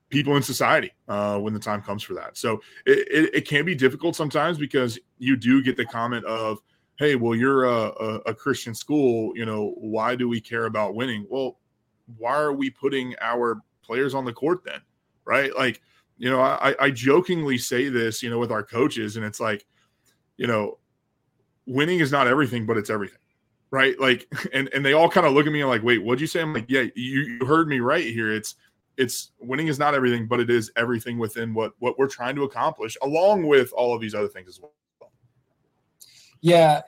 people 0.10 0.36
in 0.36 0.42
society 0.42 0.92
uh, 1.08 1.38
when 1.38 1.54
the 1.54 1.60
time 1.60 1.84
comes 1.84 2.02
for 2.02 2.16
that. 2.16 2.36
So 2.36 2.62
it, 2.88 3.08
it, 3.12 3.36
it, 3.36 3.48
can 3.48 3.64
be 3.64 3.76
difficult 3.76 4.16
sometimes 4.16 4.58
because 4.58 4.98
you 5.20 5.36
do 5.36 5.62
get 5.62 5.78
the 5.78 5.86
comment 5.86 6.26
of, 6.26 6.60
hey, 6.98 7.16
well, 7.16 7.36
you're 7.36 7.66
a, 7.66 7.92
a, 8.00 8.16
a 8.28 8.34
Christian 8.34 8.74
school, 8.74 9.36
you 9.36 9.46
know, 9.46 9.74
why 9.78 10.16
do 10.16 10.28
we 10.28 10.42
care 10.42 10.66
about 10.66 10.96
winning? 10.96 11.28
Well, 11.30 11.58
why 12.18 12.36
are 12.36 12.54
we 12.54 12.70
putting 12.70 13.16
our 13.22 13.62
players 13.84 14.14
on 14.14 14.26
the 14.26 14.34
court 14.34 14.64
then? 14.66 14.82
Right? 15.26 15.56
Like, 15.56 15.82
you 16.18 16.30
know, 16.30 16.42
I, 16.42 16.76
I 16.80 16.92
jokingly 16.92 17.58
say 17.58 17.90
this, 17.90 18.22
you 18.22 18.30
know, 18.30 18.40
with 18.40 18.52
our 18.52 18.64
coaches, 18.64 19.18
and 19.18 19.26
it's 19.26 19.40
like, 19.40 19.66
you 20.38 20.48
know, 20.48 20.78
winning 21.66 22.00
is 22.00 22.12
not 22.12 22.28
everything, 22.28 22.66
but 22.66 22.78
it's 22.78 22.90
everything. 22.90 23.20
Right. 23.72 24.00
Like, 24.00 24.28
and, 24.54 24.70
and 24.74 24.86
they 24.86 24.94
all 24.94 25.10
kind 25.10 25.26
of 25.26 25.34
look 25.34 25.48
at 25.48 25.54
me 25.54 25.62
and 25.62 25.70
like, 25.70 25.84
wait, 25.84 26.04
what'd 26.04 26.22
you 26.22 26.28
say? 26.28 26.42
I'm 26.42 26.54
like, 26.54 26.66
yeah, 26.68 26.84
you, 26.96 27.38
you 27.40 27.46
heard 27.46 27.68
me 27.68 27.80
right 27.80 28.06
here. 28.06 28.32
It's, 28.32 28.56
it's 28.98 29.32
winning 29.40 29.68
is 29.68 29.80
not 29.80 29.96
everything, 29.96 30.28
but 30.28 30.40
it 30.40 30.50
is 30.50 30.72
everything 30.76 31.18
within 31.18 31.54
what, 31.54 31.74
what 31.80 31.98
we're 31.98 32.08
trying 32.08 32.36
to 32.36 32.44
accomplish 32.44 32.96
along 33.02 33.48
with 33.48 33.74
all 33.74 33.96
of 33.96 34.02
these 34.02 34.14
other 34.14 34.28
things 34.28 34.48
as 34.48 34.60
well. 34.60 34.72
Yeah. 36.42 36.82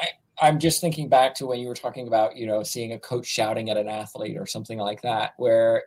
I, 0.00 0.08
I'm 0.40 0.58
just 0.58 0.80
thinking 0.80 1.08
back 1.08 1.34
to 1.36 1.46
when 1.46 1.60
you 1.60 1.68
were 1.68 1.74
talking 1.74 2.06
about, 2.06 2.36
you 2.36 2.46
know, 2.46 2.62
seeing 2.62 2.92
a 2.92 2.98
coach 2.98 3.26
shouting 3.26 3.70
at 3.70 3.76
an 3.76 3.88
athlete 3.88 4.36
or 4.36 4.46
something 4.46 4.78
like 4.78 5.02
that, 5.02 5.32
where 5.38 5.84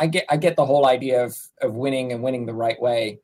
I 0.00 0.06
get 0.06 0.24
I 0.28 0.36
get 0.36 0.56
the 0.56 0.66
whole 0.66 0.86
idea 0.86 1.24
of 1.24 1.36
of 1.62 1.74
winning 1.74 2.12
and 2.12 2.22
winning 2.22 2.46
the 2.46 2.54
right 2.54 2.80
way, 2.80 3.20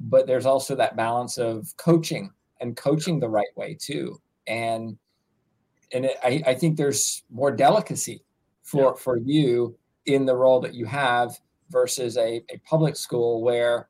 but 0.00 0.26
there's 0.26 0.46
also 0.46 0.74
that 0.76 0.96
balance 0.96 1.38
of 1.38 1.68
coaching 1.76 2.30
and 2.60 2.76
coaching 2.76 3.20
the 3.20 3.28
right 3.28 3.54
way 3.56 3.76
too. 3.80 4.20
And 4.46 4.96
and 5.92 6.06
it, 6.06 6.16
I, 6.22 6.42
I 6.46 6.54
think 6.54 6.76
there's 6.76 7.22
more 7.30 7.50
delicacy 7.50 8.24
for 8.62 8.94
yeah. 8.94 9.02
for 9.02 9.18
you 9.18 9.76
in 10.06 10.24
the 10.24 10.36
role 10.36 10.60
that 10.60 10.74
you 10.74 10.86
have 10.86 11.38
versus 11.70 12.16
a, 12.16 12.42
a 12.50 12.58
public 12.64 12.96
school 12.96 13.42
where 13.42 13.88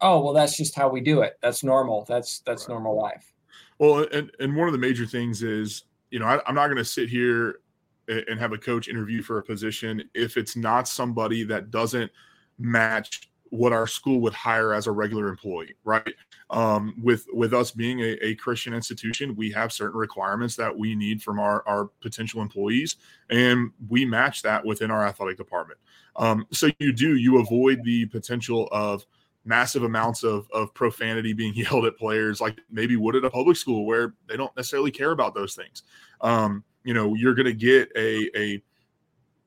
oh 0.00 0.22
well 0.22 0.32
that's 0.32 0.56
just 0.56 0.74
how 0.74 0.88
we 0.88 1.00
do 1.00 1.22
it 1.22 1.38
that's 1.42 1.64
normal 1.64 2.04
that's 2.08 2.40
that's 2.40 2.68
right. 2.68 2.74
normal 2.74 2.96
life 2.96 3.31
well, 3.78 4.06
and, 4.12 4.30
and 4.40 4.56
one 4.56 4.68
of 4.68 4.72
the 4.72 4.78
major 4.78 5.06
things 5.06 5.42
is, 5.42 5.84
you 6.10 6.18
know, 6.18 6.26
I, 6.26 6.40
I'm 6.46 6.54
not 6.54 6.66
going 6.66 6.76
to 6.76 6.84
sit 6.84 7.08
here 7.08 7.60
and 8.08 8.38
have 8.38 8.52
a 8.52 8.58
coach 8.58 8.88
interview 8.88 9.22
for 9.22 9.38
a 9.38 9.42
position 9.42 10.02
if 10.14 10.36
it's 10.36 10.56
not 10.56 10.88
somebody 10.88 11.44
that 11.44 11.70
doesn't 11.70 12.10
match 12.58 13.30
what 13.50 13.72
our 13.72 13.86
school 13.86 14.20
would 14.20 14.32
hire 14.32 14.72
as 14.72 14.86
a 14.86 14.90
regular 14.90 15.28
employee, 15.28 15.74
right? 15.84 16.14
Um, 16.48 16.94
with 17.02 17.26
with 17.34 17.52
us 17.52 17.70
being 17.70 18.00
a, 18.00 18.16
a, 18.24 18.34
Christian 18.36 18.72
institution, 18.72 19.36
we 19.36 19.50
have 19.50 19.72
certain 19.72 19.98
requirements 19.98 20.56
that 20.56 20.76
we 20.76 20.94
need 20.94 21.22
from 21.22 21.38
our 21.38 21.62
our 21.66 21.90
potential 22.00 22.40
employees, 22.40 22.96
and 23.28 23.70
we 23.90 24.06
match 24.06 24.40
that 24.42 24.64
within 24.64 24.90
our 24.90 25.06
athletic 25.06 25.36
department. 25.36 25.78
Um, 26.16 26.46
so 26.50 26.70
you 26.78 26.92
do 26.92 27.16
you 27.16 27.40
avoid 27.40 27.84
the 27.84 28.06
potential 28.06 28.70
of 28.72 29.04
massive 29.44 29.82
amounts 29.82 30.22
of, 30.22 30.46
of 30.52 30.72
profanity 30.74 31.32
being 31.32 31.54
yelled 31.56 31.84
at 31.84 31.96
players 31.96 32.40
like 32.40 32.58
maybe 32.70 32.96
would 32.96 33.16
at 33.16 33.24
a 33.24 33.30
public 33.30 33.56
school 33.56 33.86
where 33.86 34.14
they 34.28 34.36
don't 34.36 34.54
necessarily 34.56 34.90
care 34.90 35.10
about 35.10 35.34
those 35.34 35.54
things. 35.54 35.82
Um, 36.20 36.64
you 36.84 36.94
know 36.94 37.14
you're 37.14 37.34
going 37.34 37.46
to 37.46 37.52
get 37.52 37.90
a, 37.96 38.30
a 38.36 38.62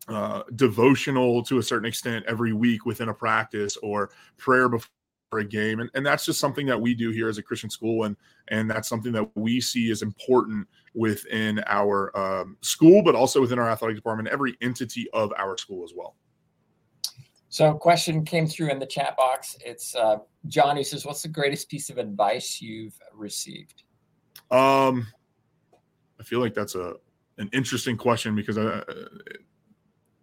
uh, 0.08 0.44
devotional 0.56 1.44
to 1.44 1.58
a 1.58 1.64
certain 1.64 1.88
extent 1.88 2.26
every 2.28 2.54
week 2.54 2.86
within 2.86 3.10
a 3.10 3.14
practice 3.14 3.76
or 3.78 4.12
prayer 4.38 4.70
before 4.70 4.90
a 5.34 5.44
game. 5.44 5.80
And, 5.80 5.90
and 5.96 6.06
that's 6.06 6.26
just 6.26 6.40
something 6.40 6.66
that 6.68 6.80
we 6.80 6.94
do 6.94 7.10
here 7.10 7.28
as 7.28 7.38
a 7.38 7.44
christian 7.44 7.70
school. 7.70 8.04
And 8.04 8.16
and 8.50 8.70
that's 8.70 8.88
something 8.88 9.12
that 9.14 9.28
we 9.36 9.60
see 9.60 9.92
as 9.92 10.02
important 10.02 10.68
within 10.94 11.62
our 11.66 12.16
um, 12.18 12.58
school 12.62 13.02
but 13.02 13.16
also 13.16 13.42
within 13.42 13.60
our 13.60 13.70
athletic 13.70 13.98
department 13.98 14.30
every 14.30 14.56
entity 14.62 15.08
of 15.12 15.34
our 15.38 15.58
school 15.58 15.84
as 15.84 15.92
well 15.96 16.16
so, 17.56 17.72
a 17.72 17.80
question 17.80 18.26
came 18.26 18.48
through 18.48 18.70
in 18.70 18.80
the 18.80 18.86
chat 18.86 19.16
box. 19.16 19.56
It's 19.64 19.96
uh, 19.96 20.18
John 20.50 20.76
who 20.76 20.84
says, 20.84 21.06
"What's 21.06 21.22
the 21.22 21.30
greatest 21.30 21.70
piece 21.70 21.90
of 21.90 21.98
advice 21.98 22.62
you've 22.62 23.00
received?" 23.14 23.84
Um, 24.52 25.08
I 26.20 26.24
feel 26.24 26.42
like 26.42 26.54
that's 26.54 26.76
a 26.76 26.96
an 27.38 27.50
interesting 27.54 27.96
question 27.96 28.36
because 28.36 28.58
uh, 28.58 28.84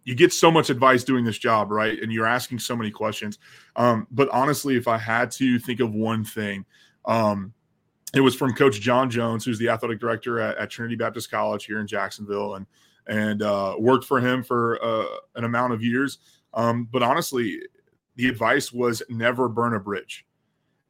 you 0.03 0.13
get 0.13 0.31
so 0.31 0.51
much 0.51 0.69
advice 0.69 1.03
doing 1.03 1.25
this 1.25 1.39
job, 1.39 1.71
right? 1.71 1.99
And 1.99 2.13
you're 2.13 2.27
asking 2.27 2.59
so 2.59 2.75
many 2.75 2.91
questions. 2.91 3.39
Um, 3.77 4.05
but 4.11 4.29
honestly, 4.29 4.75
if 4.75 4.87
I 4.87 4.99
had 4.99 5.31
to 5.31 5.57
think 5.57 5.79
of 5.79 5.91
one 5.91 6.23
thing, 6.23 6.63
um, 7.05 7.51
it 8.13 8.21
was 8.21 8.35
from 8.35 8.53
Coach 8.53 8.79
John 8.79 9.09
Jones, 9.09 9.43
who's 9.43 9.57
the 9.57 9.69
athletic 9.69 9.99
director 9.99 10.39
at, 10.39 10.55
at 10.59 10.69
Trinity 10.69 10.97
Baptist 10.97 11.31
College 11.31 11.65
here 11.65 11.79
in 11.79 11.87
Jacksonville, 11.87 12.53
and 12.53 12.67
and 13.07 13.41
uh, 13.41 13.75
worked 13.79 14.05
for 14.05 14.19
him 14.19 14.43
for 14.43 14.77
uh, 14.85 15.07
an 15.33 15.45
amount 15.45 15.73
of 15.73 15.81
years. 15.81 16.19
Um, 16.53 16.87
but 16.91 17.03
honestly, 17.03 17.59
the 18.15 18.27
advice 18.27 18.71
was 18.71 19.01
never 19.09 19.49
burn 19.49 19.73
a 19.73 19.79
bridge. 19.79 20.25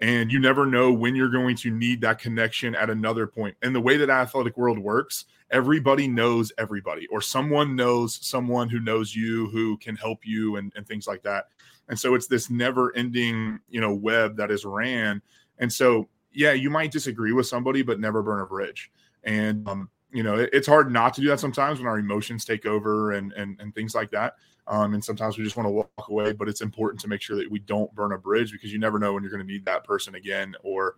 And 0.02 0.32
you 0.32 0.39
never 0.39 0.65
know 0.65 0.91
when 0.91 1.15
you're 1.15 1.30
going 1.30 1.56
to 1.58 1.71
need 1.71 2.02
that 2.02 2.19
connection 2.19 2.76
at 2.76 2.89
another 2.89 3.26
point. 3.26 3.56
And 3.62 3.73
the 3.73 3.80
way 3.80 3.95
that 3.95 4.10
athletic 4.10 4.58
world 4.58 4.78
works, 4.78 5.26
everybody 5.49 6.10
knows 6.10 6.52
everybody, 6.58 7.08
or 7.08 7.21
someone 7.21 7.76
knows 7.76 8.19
someone 8.21 8.67
who 8.67 8.80
knows 8.80 9.15
you 9.15 9.47
who 9.49 9.78
can 9.78 9.95
help 9.95 10.19
you 10.26 10.58
and, 10.58 10.73
and 10.76 10.86
things 10.86 11.08
like 11.08 11.23
that. 11.23 11.45
And 11.88 11.97
so 11.97 12.15
it's 12.15 12.28
this 12.28 12.49
never 12.49 12.93
ending, 12.97 13.60
you 13.69 13.80
know, 13.80 13.93
web 13.93 14.36
that 14.38 14.52
is 14.52 14.65
ran. 14.65 15.21
And 15.60 15.71
so, 15.71 16.10
yeah, 16.34 16.52
you 16.52 16.69
might 16.69 16.91
disagree 16.91 17.32
with 17.32 17.47
somebody, 17.47 17.82
but 17.82 17.99
never 17.99 18.21
burn 18.21 18.41
a 18.41 18.45
bridge. 18.45 18.91
And, 19.23 19.65
um, 19.69 19.89
you 20.13 20.23
know, 20.23 20.36
it, 20.36 20.49
it's 20.54 20.67
hard 20.67 20.91
not 20.91 21.13
to 21.15 21.21
do 21.21 21.28
that 21.28 21.39
sometimes 21.39 21.80
when 21.80 21.88
our 21.88 21.99
emotions 21.99 22.45
take 22.45 22.65
over 22.65 23.13
and, 23.13 23.34
and, 23.34 23.60
and 23.60 23.73
things 23.73 23.95
like 23.95 24.12
that. 24.12 24.36
Um, 24.67 24.93
and 24.93 25.04
sometimes 25.04 25.38
we 25.38 25.43
just 25.43 25.58
want 25.58 25.67
to 25.67 25.71
walk 25.71 26.08
away, 26.10 26.32
but 26.32 26.47
it's 26.47 26.62
important 26.62 27.02
to 27.02 27.10
make 27.10 27.21
sure 27.21 27.36
that 27.36 27.52
we 27.52 27.60
don't 27.60 27.93
burn 27.95 28.13
a 28.13 28.17
bridge 28.17 28.52
because 28.52 28.71
you 28.71 28.80
never 28.80 28.97
know 28.97 29.13
when 29.13 29.23
you're 29.23 29.32
going 29.32 29.45
to 29.45 29.52
need 29.52 29.65
that 29.65 29.84
person 29.84 30.15
again 30.15 30.56
or 30.63 30.95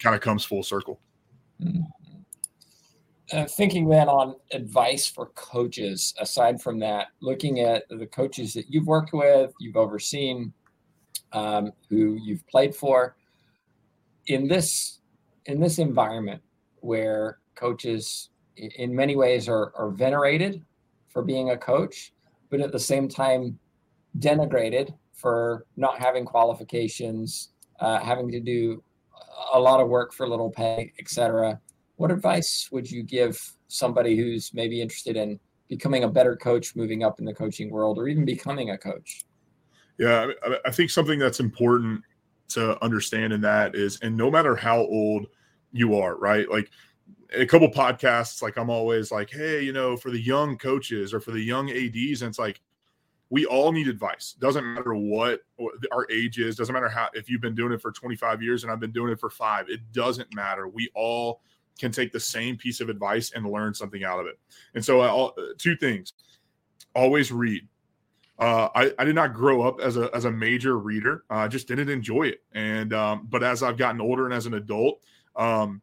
kind 0.00 0.16
of 0.16 0.20
comes 0.20 0.44
full 0.44 0.64
circle. 0.64 1.00
Mm-hmm. 1.62 1.82
Uh, 3.32 3.46
thinking 3.46 3.88
then 3.88 4.08
on 4.08 4.36
advice 4.52 5.06
for 5.06 5.26
coaches, 5.34 6.14
aside 6.20 6.60
from 6.60 6.78
that, 6.78 7.08
looking 7.20 7.60
at 7.60 7.84
the 7.88 8.06
coaches 8.06 8.52
that 8.52 8.68
you've 8.68 8.86
worked 8.86 9.12
with, 9.12 9.52
you've 9.58 9.76
overseen, 9.76 10.52
um, 11.32 11.72
who 11.88 12.18
you've 12.22 12.46
played 12.48 12.74
for, 12.74 13.16
in 14.26 14.46
this 14.46 15.00
in 15.46 15.60
this 15.60 15.78
environment 15.78 16.42
where 16.80 17.38
coaches, 17.54 18.30
in 18.56 18.94
many 18.94 19.16
ways, 19.16 19.48
are, 19.48 19.72
are 19.76 19.90
venerated 19.90 20.62
for 21.08 21.22
being 21.22 21.50
a 21.50 21.56
coach, 21.56 22.12
but 22.50 22.60
at 22.60 22.72
the 22.72 22.78
same 22.78 23.08
time 23.08 23.58
denigrated 24.18 24.94
for 25.12 25.66
not 25.76 25.98
having 25.98 26.24
qualifications, 26.24 27.50
uh, 27.80 27.98
having 27.98 28.30
to 28.30 28.40
do 28.40 28.82
a 29.52 29.58
lot 29.58 29.80
of 29.80 29.88
work 29.88 30.12
for 30.12 30.28
little 30.28 30.50
pay, 30.50 30.92
etc. 30.98 31.60
What 31.96 32.10
advice 32.10 32.68
would 32.72 32.90
you 32.90 33.02
give 33.02 33.40
somebody 33.68 34.16
who's 34.16 34.52
maybe 34.54 34.80
interested 34.80 35.16
in 35.16 35.38
becoming 35.68 36.04
a 36.04 36.08
better 36.08 36.36
coach, 36.36 36.76
moving 36.76 37.02
up 37.02 37.18
in 37.18 37.24
the 37.24 37.34
coaching 37.34 37.70
world, 37.70 37.98
or 37.98 38.08
even 38.08 38.24
becoming 38.24 38.70
a 38.70 38.78
coach? 38.78 39.24
Yeah, 39.98 40.28
I 40.64 40.70
think 40.70 40.90
something 40.90 41.18
that's 41.18 41.40
important 41.40 42.02
to 42.48 42.82
understand 42.84 43.32
in 43.32 43.40
that 43.42 43.74
is, 43.74 43.98
and 44.02 44.16
no 44.16 44.30
matter 44.30 44.56
how 44.56 44.78
old 44.78 45.26
you 45.72 45.96
are, 45.96 46.16
right? 46.16 46.50
Like 46.50 46.70
a 47.32 47.46
couple 47.46 47.70
podcasts, 47.70 48.42
like 48.42 48.56
I'm 48.56 48.70
always 48.70 49.10
like, 49.10 49.30
hey, 49.30 49.62
you 49.62 49.72
know, 49.72 49.96
for 49.96 50.10
the 50.10 50.20
young 50.20 50.56
coaches 50.56 51.14
or 51.14 51.20
for 51.20 51.30
the 51.30 51.40
young 51.40 51.70
ADs, 51.70 52.22
and 52.22 52.28
it's 52.28 52.38
like 52.38 52.60
we 53.30 53.46
all 53.46 53.72
need 53.72 53.88
advice. 53.88 54.34
Doesn't 54.38 54.64
matter 54.64 54.94
what 54.94 55.40
our 55.90 56.06
age 56.10 56.38
is. 56.38 56.56
Doesn't 56.56 56.72
matter 56.72 56.88
how 56.88 57.08
if 57.14 57.28
you've 57.28 57.40
been 57.40 57.54
doing 57.54 57.72
it 57.72 57.80
for 57.80 57.90
25 57.90 58.42
years 58.42 58.62
and 58.62 58.70
I've 58.70 58.80
been 58.80 58.92
doing 58.92 59.12
it 59.12 59.18
for 59.18 59.30
five. 59.30 59.68
It 59.68 59.80
doesn't 59.92 60.32
matter. 60.34 60.68
We 60.68 60.90
all 60.94 61.40
can 61.78 61.90
take 61.90 62.12
the 62.12 62.20
same 62.20 62.56
piece 62.56 62.80
of 62.80 62.88
advice 62.88 63.32
and 63.32 63.44
learn 63.44 63.74
something 63.74 64.04
out 64.04 64.20
of 64.20 64.26
it. 64.26 64.38
And 64.74 64.84
so, 64.84 65.00
uh, 65.00 65.30
two 65.58 65.76
things: 65.76 66.12
always 66.94 67.32
read. 67.32 67.66
Uh, 68.38 68.68
I, 68.74 68.92
I 68.98 69.04
did 69.04 69.14
not 69.14 69.32
grow 69.32 69.62
up 69.62 69.80
as 69.80 69.96
a 69.96 70.10
as 70.14 70.24
a 70.24 70.30
major 70.30 70.78
reader. 70.78 71.24
I 71.30 71.44
uh, 71.44 71.48
just 71.48 71.66
didn't 71.68 71.88
enjoy 71.88 72.24
it. 72.24 72.42
And 72.52 72.92
um, 72.92 73.26
but 73.30 73.42
as 73.42 73.62
I've 73.62 73.76
gotten 73.76 74.00
older 74.00 74.26
and 74.26 74.34
as 74.34 74.46
an 74.46 74.54
adult, 74.54 75.00
um, 75.36 75.82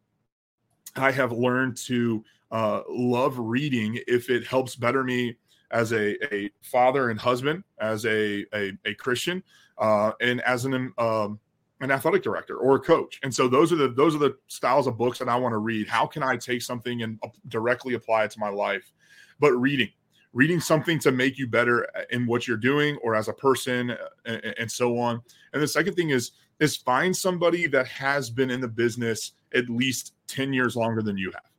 I 0.95 1.11
have 1.11 1.31
learned 1.31 1.77
to 1.77 2.23
uh, 2.51 2.81
love 2.89 3.37
reading 3.37 3.99
if 4.07 4.29
it 4.29 4.45
helps 4.45 4.75
better 4.75 5.03
me 5.03 5.37
as 5.71 5.93
a, 5.93 6.33
a 6.33 6.51
father 6.61 7.09
and 7.09 7.19
husband, 7.19 7.63
as 7.79 8.05
a, 8.05 8.45
a, 8.53 8.73
a 8.85 8.93
Christian, 8.95 9.41
uh, 9.77 10.11
and 10.19 10.41
as 10.41 10.65
an 10.65 10.93
um, 10.97 11.39
an 11.79 11.89
athletic 11.89 12.21
director 12.21 12.57
or 12.57 12.75
a 12.75 12.79
coach. 12.79 13.19
And 13.23 13.33
so 13.33 13.47
those 13.47 13.73
are 13.73 13.75
the 13.75 13.89
those 13.89 14.15
are 14.15 14.19
the 14.19 14.37
styles 14.47 14.87
of 14.87 14.97
books 14.97 15.17
that 15.19 15.29
I 15.29 15.35
want 15.35 15.53
to 15.53 15.57
read. 15.57 15.87
How 15.87 16.05
can 16.05 16.23
I 16.23 16.37
take 16.37 16.61
something 16.61 17.01
and 17.01 17.19
directly 17.47 17.95
apply 17.95 18.25
it 18.25 18.31
to 18.31 18.39
my 18.39 18.49
life? 18.49 18.91
But 19.39 19.53
reading, 19.53 19.89
reading 20.33 20.59
something 20.59 20.97
to 20.99 21.11
make 21.11 21.37
you 21.37 21.47
better 21.47 21.87
in 22.11 22.25
what 22.25 22.47
you're 22.47 22.57
doing 22.57 22.97
or 22.97 23.15
as 23.15 23.27
a 23.27 23.33
person, 23.33 23.95
and, 24.25 24.55
and 24.57 24.71
so 24.71 24.97
on. 24.97 25.21
And 25.53 25.61
the 25.61 25.67
second 25.67 25.95
thing 25.95 26.11
is 26.11 26.31
is 26.59 26.77
find 26.77 27.15
somebody 27.15 27.65
that 27.67 27.87
has 27.87 28.29
been 28.29 28.51
in 28.51 28.61
the 28.61 28.67
business 28.67 29.31
at 29.55 29.67
least 29.67 30.13
10 30.27 30.53
years 30.53 30.75
longer 30.75 31.01
than 31.01 31.17
you 31.17 31.31
have 31.31 31.51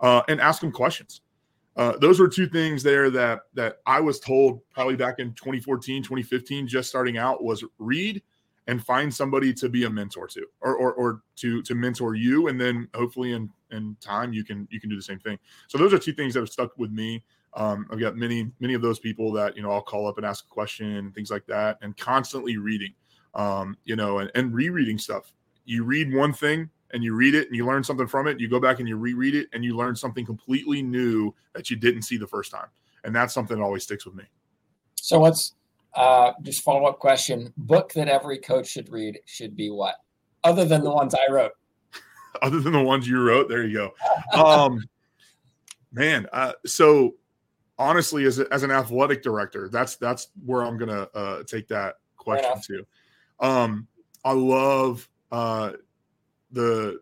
uh, 0.00 0.22
and 0.28 0.40
ask 0.40 0.60
them 0.60 0.70
questions. 0.70 1.22
Uh, 1.76 1.96
those 1.98 2.20
were 2.20 2.28
two 2.28 2.46
things 2.46 2.82
there 2.82 3.10
that 3.10 3.40
that 3.54 3.78
I 3.84 4.00
was 4.00 4.20
told 4.20 4.60
probably 4.70 4.94
back 4.94 5.18
in 5.18 5.32
2014, 5.34 6.04
2015, 6.04 6.68
just 6.68 6.88
starting 6.88 7.18
out 7.18 7.42
was 7.42 7.64
read 7.78 8.22
and 8.66 8.82
find 8.82 9.12
somebody 9.12 9.52
to 9.52 9.68
be 9.68 9.84
a 9.84 9.90
mentor 9.90 10.26
to 10.28 10.46
or, 10.60 10.76
or, 10.76 10.92
or 10.94 11.22
to 11.36 11.62
to 11.62 11.74
mentor 11.74 12.14
you 12.14 12.48
and 12.48 12.60
then 12.60 12.88
hopefully 12.94 13.32
in 13.32 13.50
in 13.72 13.96
time 14.00 14.32
you 14.32 14.44
can 14.44 14.66
you 14.70 14.80
can 14.80 14.88
do 14.88 14.96
the 14.96 15.02
same 15.02 15.18
thing 15.18 15.38
so 15.68 15.76
those 15.76 15.92
are 15.92 15.98
two 15.98 16.12
things 16.12 16.34
that 16.34 16.40
have 16.40 16.48
stuck 16.48 16.76
with 16.78 16.90
me 16.90 17.22
um, 17.56 17.86
i've 17.90 18.00
got 18.00 18.16
many 18.16 18.50
many 18.60 18.74
of 18.74 18.82
those 18.82 18.98
people 18.98 19.32
that 19.32 19.56
you 19.56 19.62
know 19.62 19.70
i'll 19.70 19.82
call 19.82 20.06
up 20.06 20.16
and 20.18 20.26
ask 20.26 20.44
a 20.44 20.48
question 20.48 20.96
and 20.96 21.14
things 21.14 21.30
like 21.30 21.46
that 21.46 21.78
and 21.82 21.96
constantly 21.96 22.56
reading 22.56 22.92
um, 23.34 23.76
you 23.84 23.96
know, 23.96 24.18
and, 24.18 24.30
and 24.34 24.54
rereading 24.54 24.98
stuff. 24.98 25.32
You 25.64 25.84
read 25.84 26.12
one 26.12 26.32
thing 26.32 26.70
and 26.92 27.02
you 27.02 27.14
read 27.14 27.34
it 27.34 27.48
and 27.48 27.56
you 27.56 27.66
learn 27.66 27.82
something 27.82 28.06
from 28.06 28.26
it. 28.26 28.38
You 28.38 28.48
go 28.48 28.60
back 28.60 28.78
and 28.78 28.88
you 28.88 28.96
reread 28.96 29.34
it 29.34 29.48
and 29.52 29.64
you 29.64 29.76
learn 29.76 29.96
something 29.96 30.24
completely 30.24 30.82
new 30.82 31.34
that 31.54 31.70
you 31.70 31.76
didn't 31.76 32.02
see 32.02 32.16
the 32.16 32.26
first 32.26 32.50
time. 32.50 32.68
And 33.02 33.14
that's 33.14 33.34
something 33.34 33.58
that 33.58 33.62
always 33.62 33.82
sticks 33.82 34.06
with 34.06 34.14
me. 34.14 34.24
So 34.94 35.18
what's 35.18 35.54
uh, 35.94 36.32
just 36.42 36.62
follow 36.62 36.86
up 36.86 36.98
question? 36.98 37.52
Book 37.56 37.92
that 37.94 38.08
every 38.08 38.38
coach 38.38 38.68
should 38.68 38.88
read 38.88 39.18
should 39.26 39.56
be 39.56 39.70
what? 39.70 39.96
Other 40.44 40.64
than 40.64 40.82
the 40.82 40.90
ones 40.90 41.14
I 41.14 41.30
wrote. 41.30 41.52
Other 42.42 42.60
than 42.60 42.72
the 42.72 42.82
ones 42.82 43.08
you 43.08 43.20
wrote, 43.20 43.48
there 43.48 43.64
you 43.64 43.74
go. 43.74 43.94
Um, 44.34 44.82
man, 45.92 46.26
uh, 46.32 46.52
so 46.66 47.14
honestly, 47.78 48.24
as, 48.24 48.38
a, 48.38 48.52
as 48.52 48.62
an 48.62 48.70
athletic 48.70 49.22
director, 49.22 49.68
that's 49.68 49.96
that's 49.96 50.28
where 50.44 50.62
I'm 50.62 50.76
gonna 50.78 51.08
uh, 51.14 51.42
take 51.44 51.68
that 51.68 51.96
question 52.16 52.60
to. 52.68 52.86
Um, 53.46 53.88
I 54.24 54.32
love 54.32 55.08
uh, 55.32 55.72
the 56.52 57.00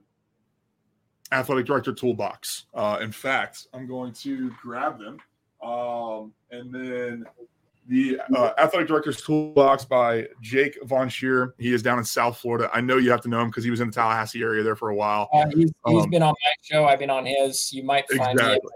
athletic 1.30 1.66
director 1.66 1.92
toolbox. 1.92 2.66
Uh, 2.74 2.98
in 3.00 3.12
fact, 3.12 3.66
I'm 3.72 3.86
going 3.86 4.12
to 4.14 4.50
grab 4.62 4.98
them. 4.98 5.18
Um, 5.62 6.32
and 6.50 6.74
then 6.74 7.24
the 7.88 8.20
uh, 8.36 8.52
athletic 8.58 8.88
director's 8.88 9.22
toolbox 9.22 9.84
by 9.84 10.28
Jake 10.40 10.78
Von 10.84 11.08
Sheer. 11.08 11.54
He 11.58 11.72
is 11.72 11.82
down 11.82 11.98
in 11.98 12.04
South 12.04 12.38
Florida. 12.38 12.70
I 12.72 12.80
know 12.80 12.96
you 12.96 13.10
have 13.10 13.20
to 13.22 13.28
know 13.28 13.40
him 13.40 13.48
because 13.48 13.64
he 13.64 13.70
was 13.70 13.80
in 13.80 13.88
the 13.88 13.94
Tallahassee 13.94 14.42
area 14.42 14.62
there 14.62 14.76
for 14.76 14.90
a 14.90 14.94
while. 14.94 15.28
Uh, 15.32 15.46
he's, 15.46 15.72
he's 15.86 16.04
um, 16.04 16.10
been 16.10 16.22
on 16.22 16.30
my 16.30 16.52
show. 16.62 16.84
I've 16.84 16.98
been 16.98 17.10
on 17.10 17.26
his. 17.26 17.72
You 17.72 17.82
might 17.82 18.08
find 18.08 18.38
exactly. 18.38 18.68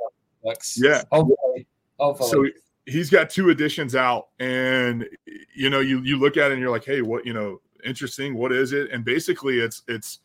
books. 0.42 0.78
Yeah. 0.80 1.02
Hopefully. 1.12 1.35
Hopefully. 1.98 2.30
So 2.30 2.46
he's 2.86 3.10
got 3.10 3.30
two 3.30 3.50
editions 3.50 3.94
out, 3.94 4.28
and 4.38 5.06
you 5.54 5.70
know, 5.70 5.80
you 5.80 6.00
you 6.02 6.18
look 6.18 6.36
at 6.36 6.50
it 6.50 6.54
and 6.54 6.60
you're 6.60 6.70
like, 6.70 6.84
hey, 6.84 7.02
what 7.02 7.26
you 7.26 7.32
know, 7.32 7.60
interesting. 7.84 8.34
What 8.34 8.52
is 8.52 8.72
it? 8.72 8.90
And 8.90 9.04
basically, 9.04 9.58
it's 9.58 9.82
it's 9.88 10.20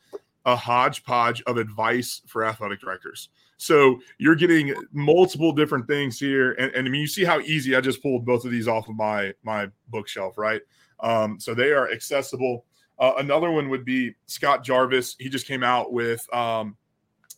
a 0.45 0.55
hodgepodge 0.55 1.41
of 1.43 1.57
advice 1.57 2.21
for 2.25 2.43
athletic 2.45 2.81
directors. 2.81 3.29
So 3.57 3.99
you're 4.17 4.35
getting 4.35 4.73
multiple 4.91 5.51
different 5.51 5.87
things 5.87 6.19
here, 6.19 6.53
and, 6.53 6.73
and 6.73 6.87
I 6.87 6.89
mean, 6.89 7.01
you 7.01 7.07
see 7.07 7.23
how 7.23 7.39
easy 7.41 7.75
I 7.75 7.81
just 7.81 8.01
pulled 8.01 8.25
both 8.25 8.43
of 8.45 8.51
these 8.51 8.67
off 8.67 8.89
of 8.89 8.95
my 8.95 9.33
my 9.43 9.67
bookshelf, 9.89 10.37
right? 10.37 10.61
Um, 10.99 11.39
so 11.39 11.53
they 11.53 11.71
are 11.71 11.91
accessible. 11.91 12.65
Uh, 12.99 13.13
another 13.17 13.49
one 13.49 13.69
would 13.69 13.85
be 13.85 14.13
Scott 14.27 14.63
Jarvis. 14.63 15.15
He 15.19 15.29
just 15.29 15.47
came 15.47 15.63
out 15.63 15.91
with 15.91 16.21
um, 16.33 16.77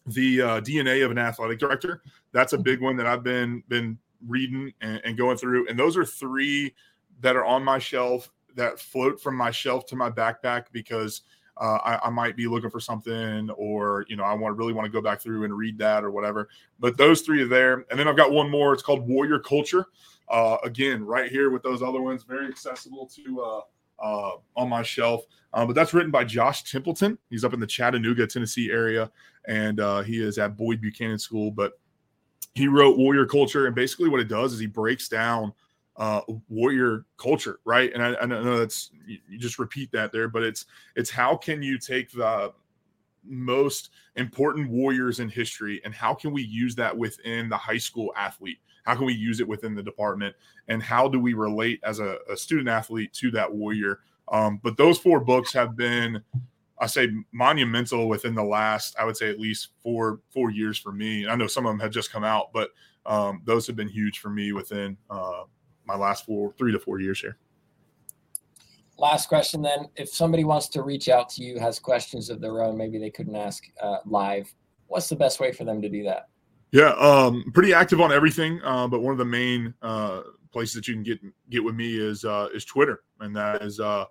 the 0.07 0.41
uh, 0.41 0.61
DNA 0.61 1.03
of 1.05 1.11
an 1.11 1.17
athletic 1.17 1.59
director. 1.59 2.01
That's 2.33 2.53
a 2.53 2.57
big 2.57 2.81
one 2.81 2.97
that 2.97 3.07
I've 3.07 3.23
been 3.23 3.63
been 3.67 3.97
reading 4.27 4.73
and, 4.81 5.01
and 5.03 5.17
going 5.17 5.37
through. 5.37 5.67
And 5.67 5.77
those 5.77 5.97
are 5.97 6.05
three 6.05 6.73
that 7.21 7.35
are 7.35 7.45
on 7.45 7.63
my 7.63 7.79
shelf 7.79 8.29
that 8.55 8.79
float 8.79 9.21
from 9.21 9.35
my 9.35 9.51
shelf 9.51 9.85
to 9.87 9.95
my 9.95 10.09
backpack 10.09 10.65
because 10.71 11.21
uh, 11.57 11.77
I, 11.83 12.07
I, 12.07 12.09
might 12.09 12.35
be 12.35 12.47
looking 12.47 12.71
for 12.71 12.79
something 12.79 13.49
or 13.51 14.05
you 14.07 14.15
know 14.15 14.23
i 14.23 14.33
want 14.33 14.57
really 14.57 14.73
want 14.73 14.85
to 14.85 14.91
go 14.91 15.01
back 15.01 15.21
through 15.21 15.43
and 15.43 15.55
read 15.55 15.77
that 15.77 16.03
or 16.03 16.09
whatever. 16.09 16.49
But 16.79 16.97
those 16.97 17.21
three 17.21 17.43
are 17.43 17.47
there. 17.47 17.85
And 17.91 17.99
then 17.99 18.07
i've 18.07 18.17
got 18.17 18.31
one 18.31 18.49
more. 18.49 18.73
It's 18.73 18.83
called 18.83 19.07
warrior 19.07 19.39
culture. 19.39 19.85
Uh, 20.29 20.57
again 20.63 21.03
right 21.03 21.29
here 21.29 21.49
with 21.51 21.61
those 21.61 21.83
other 21.83 22.01
ones 22.01 22.23
very 22.23 22.47
accessible 22.47 23.05
to 23.05 23.41
uh, 23.41 23.61
uh 24.03 24.31
on 24.55 24.69
my 24.69 24.81
shelf. 24.81 25.25
Uh, 25.53 25.65
but 25.65 25.75
that's 25.75 25.93
written 25.93 26.11
by 26.11 26.23
josh 26.23 26.63
templeton. 26.63 27.19
He's 27.29 27.43
up 27.43 27.53
in 27.53 27.59
the 27.59 27.67
chattanooga 27.67 28.25
tennessee 28.25 28.71
area 28.71 29.11
and 29.47 29.79
uh, 29.79 30.01
he 30.01 30.23
is 30.23 30.37
at 30.39 30.57
boyd 30.57 30.81
buchanan 30.81 31.19
school. 31.19 31.51
But 31.51 31.73
he 32.55 32.67
wrote 32.67 32.97
warrior 32.97 33.25
culture 33.25 33.65
and 33.65 33.75
basically 33.75 34.09
what 34.09 34.19
it 34.19 34.27
does 34.27 34.53
is 34.53 34.59
he 34.59 34.67
breaks 34.67 35.07
down 35.07 35.53
uh, 35.97 36.21
warrior 36.49 37.05
culture, 37.17 37.59
right? 37.65 37.93
And 37.93 38.03
I, 38.03 38.15
I 38.21 38.25
know 38.25 38.57
that's 38.57 38.91
you 39.05 39.37
just 39.37 39.59
repeat 39.59 39.91
that 39.91 40.11
there, 40.11 40.27
but 40.27 40.43
it's 40.43 40.65
it's 40.95 41.09
how 41.09 41.35
can 41.35 41.61
you 41.61 41.77
take 41.77 42.11
the 42.11 42.53
most 43.23 43.91
important 44.15 44.69
warriors 44.69 45.19
in 45.19 45.29
history 45.29 45.81
and 45.85 45.93
how 45.93 46.13
can 46.13 46.31
we 46.31 46.43
use 46.43 46.75
that 46.75 46.95
within 46.97 47.49
the 47.49 47.57
high 47.57 47.77
school 47.77 48.11
athlete? 48.15 48.57
How 48.83 48.95
can 48.95 49.05
we 49.05 49.13
use 49.13 49.39
it 49.39 49.47
within 49.47 49.75
the 49.75 49.83
department? 49.83 50.35
And 50.67 50.83
how 50.83 51.07
do 51.07 51.19
we 51.19 51.33
relate 51.33 51.79
as 51.83 51.99
a, 51.99 52.17
a 52.29 52.35
student 52.35 52.67
athlete 52.67 53.13
to 53.13 53.31
that 53.31 53.51
warrior? 53.51 53.99
Um, 54.29 54.59
but 54.63 54.77
those 54.77 54.97
four 54.97 55.19
books 55.19 55.53
have 55.53 55.75
been, 55.75 56.21
I 56.79 56.87
say, 56.87 57.09
monumental 57.31 58.09
within 58.09 58.35
the 58.35 58.43
last, 58.43 58.95
I 58.99 59.05
would 59.05 59.15
say, 59.15 59.29
at 59.29 59.39
least 59.39 59.69
four 59.81 60.19
four 60.29 60.51
years 60.51 60.77
for 60.77 60.91
me. 60.91 61.27
I 61.27 61.35
know 61.35 61.47
some 61.47 61.65
of 61.65 61.71
them 61.71 61.79
have 61.79 61.91
just 61.91 62.11
come 62.11 62.23
out, 62.23 62.51
but 62.53 62.71
um, 63.05 63.41
those 63.45 63.67
have 63.67 63.75
been 63.75 63.87
huge 63.87 64.19
for 64.19 64.29
me 64.29 64.53
within 64.53 64.97
uh, 65.09 65.43
my 65.85 65.95
last 65.95 66.25
four, 66.25 66.53
three 66.57 66.71
to 66.71 66.79
four 66.79 66.99
years 66.99 67.19
here. 67.19 67.37
Last 68.97 69.27
question 69.27 69.61
then. 69.61 69.87
If 69.95 70.09
somebody 70.09 70.43
wants 70.43 70.67
to 70.69 70.83
reach 70.83 71.09
out 71.09 71.29
to 71.29 71.43
you, 71.43 71.59
has 71.59 71.79
questions 71.79 72.29
of 72.29 72.39
their 72.39 72.63
own, 72.63 72.77
maybe 72.77 72.99
they 72.99 73.09
couldn't 73.09 73.35
ask 73.35 73.63
uh, 73.81 73.97
live, 74.05 74.53
what's 74.87 75.09
the 75.09 75.15
best 75.15 75.39
way 75.39 75.51
for 75.51 75.65
them 75.65 75.81
to 75.81 75.89
do 75.89 76.03
that? 76.03 76.29
Yeah, 76.71 76.93
um, 76.93 77.51
pretty 77.53 77.73
active 77.73 78.01
on 78.01 78.11
everything, 78.11 78.59
uh, 78.63 78.87
but 78.87 79.01
one 79.01 79.11
of 79.11 79.19
the 79.19 79.25
main 79.25 79.73
uh, 79.81 80.21
places 80.51 80.75
that 80.75 80.87
you 80.87 80.95
can 80.95 81.03
get 81.03 81.19
get 81.49 81.63
with 81.63 81.75
me 81.75 81.97
is 81.97 82.25
uh, 82.25 82.47
is 82.53 82.65
Twitter, 82.65 83.03
and 83.19 83.35
that 83.35 83.61
is 83.61 83.79
uh, 83.79 84.05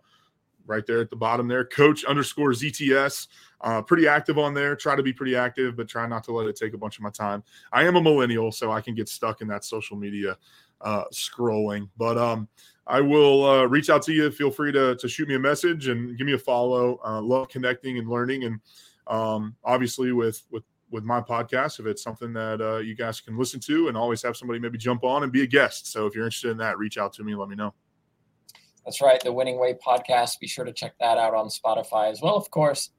right 0.67 0.87
there 0.87 1.01
at 1.01 1.11
the 1.11 1.17
bottom 1.17 1.49
there, 1.49 1.65
Coach 1.65 2.05
underscore 2.05 2.51
ZTS. 2.51 3.29
Uh, 3.61 3.81
pretty 3.81 4.09
active 4.09 4.39
on 4.39 4.55
there. 4.55 4.75
Try 4.75 4.97
to 4.97 5.03
be 5.03 5.13
pretty 5.13 5.37
active, 5.37 5.77
but 5.77 5.89
try 5.89 6.07
not 6.07 6.25
to 6.25 6.33
let 6.33 6.49
it 6.49 6.57
take 6.57 6.75
a 6.75 6.79
bunch 6.79 6.97
of 6.97 7.03
my 7.03 7.11
time. 7.11 7.45
I 7.73 7.85
am 7.85 7.97
a 7.97 8.03
millennial, 8.03 8.51
so 8.51 8.73
I 8.73 8.81
can 8.81 8.95
get 8.95 9.09
stuck 9.09 9.41
in 9.41 9.49
that 9.49 9.65
social 9.65 9.97
media 9.97 10.37
uh, 10.81 11.05
scrolling. 11.13 11.89
But 11.97 12.19
um, 12.19 12.49
I 12.87 13.01
will 13.01 13.45
uh, 13.45 13.65
reach 13.65 13.91
out 13.91 14.03
to 14.03 14.13
you. 14.13 14.31
Feel 14.31 14.51
free 14.51 14.73
to, 14.73 14.97
to 14.97 15.09
shoot 15.09 15.29
me 15.29 15.37
a 15.37 15.39
message 15.39 15.89
and 15.89 16.17
give 16.19 16.27
me 16.27 16.33
a 16.33 16.39
follow. 16.39 16.99
Uh, 17.05 17.21
love 17.21 17.49
connecting 17.49 17.99
and 17.99 18.09
learning, 18.09 18.45
and 18.45 18.61
um, 19.07 19.55
obviously 19.65 20.13
with 20.13 20.43
with 20.51 20.65
with 20.91 21.05
my 21.05 21.21
podcast, 21.21 21.81
if 21.81 21.87
it's 21.87 22.03
something 22.03 22.33
that 22.35 22.61
uh, 22.61 22.77
you 22.77 22.95
guys 22.95 23.21
can 23.21 23.39
listen 23.39 23.59
to, 23.61 23.89
and 23.89 23.97
always 23.97 24.23
have 24.23 24.37
somebody 24.37 24.59
maybe 24.59 24.77
jump 24.77 25.05
on 25.05 25.23
and 25.23 25.33
be 25.33 25.43
a 25.43 25.47
guest. 25.47 25.91
So 25.91 26.07
if 26.07 26.15
you're 26.15 26.25
interested 26.25 26.51
in 26.51 26.59
that, 26.59 26.79
reach 26.79 26.99
out 26.99 27.13
to 27.15 27.25
me. 27.25 27.35
Let 27.35 27.49
me 27.49 27.57
know. 27.57 27.75
That's 28.85 29.01
right, 29.01 29.21
the 29.23 29.33
Winning 29.33 29.61
Way 29.61 29.75
podcast. 29.75 30.41
Be 30.41 30.47
sure 30.47 30.65
to 30.65 30.73
check 30.73 30.95
that 30.99 31.19
out 31.19 31.35
on 31.35 31.49
Spotify 31.49 32.11
as 32.11 32.21
well. 32.21 32.37
Of 32.37 32.51
course, 32.51 32.91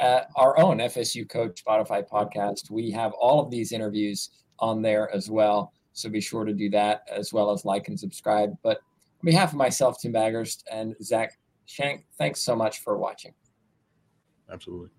uh, 0.00 0.20
our 0.36 0.58
own 0.58 0.78
FSU 0.78 1.28
Coach 1.28 1.62
Spotify 1.64 2.08
podcast. 2.08 2.70
We 2.70 2.90
have 2.92 3.12
all 3.12 3.40
of 3.40 3.50
these 3.50 3.72
interviews 3.72 4.30
on 4.58 4.82
there 4.82 5.12
as 5.14 5.30
well. 5.30 5.72
So 5.92 6.08
be 6.08 6.20
sure 6.20 6.44
to 6.44 6.54
do 6.54 6.70
that 6.70 7.02
as 7.10 7.32
well 7.32 7.50
as 7.50 7.64
like 7.64 7.88
and 7.88 7.98
subscribe. 7.98 8.56
But 8.62 8.78
on 8.78 9.24
behalf 9.24 9.50
of 9.50 9.56
myself, 9.56 10.00
Tim 10.00 10.12
Baggerst, 10.12 10.62
and 10.70 10.94
Zach 11.02 11.38
Shank, 11.66 12.06
thanks 12.18 12.40
so 12.40 12.56
much 12.56 12.78
for 12.78 12.96
watching. 12.96 13.34
Absolutely. 14.50 14.90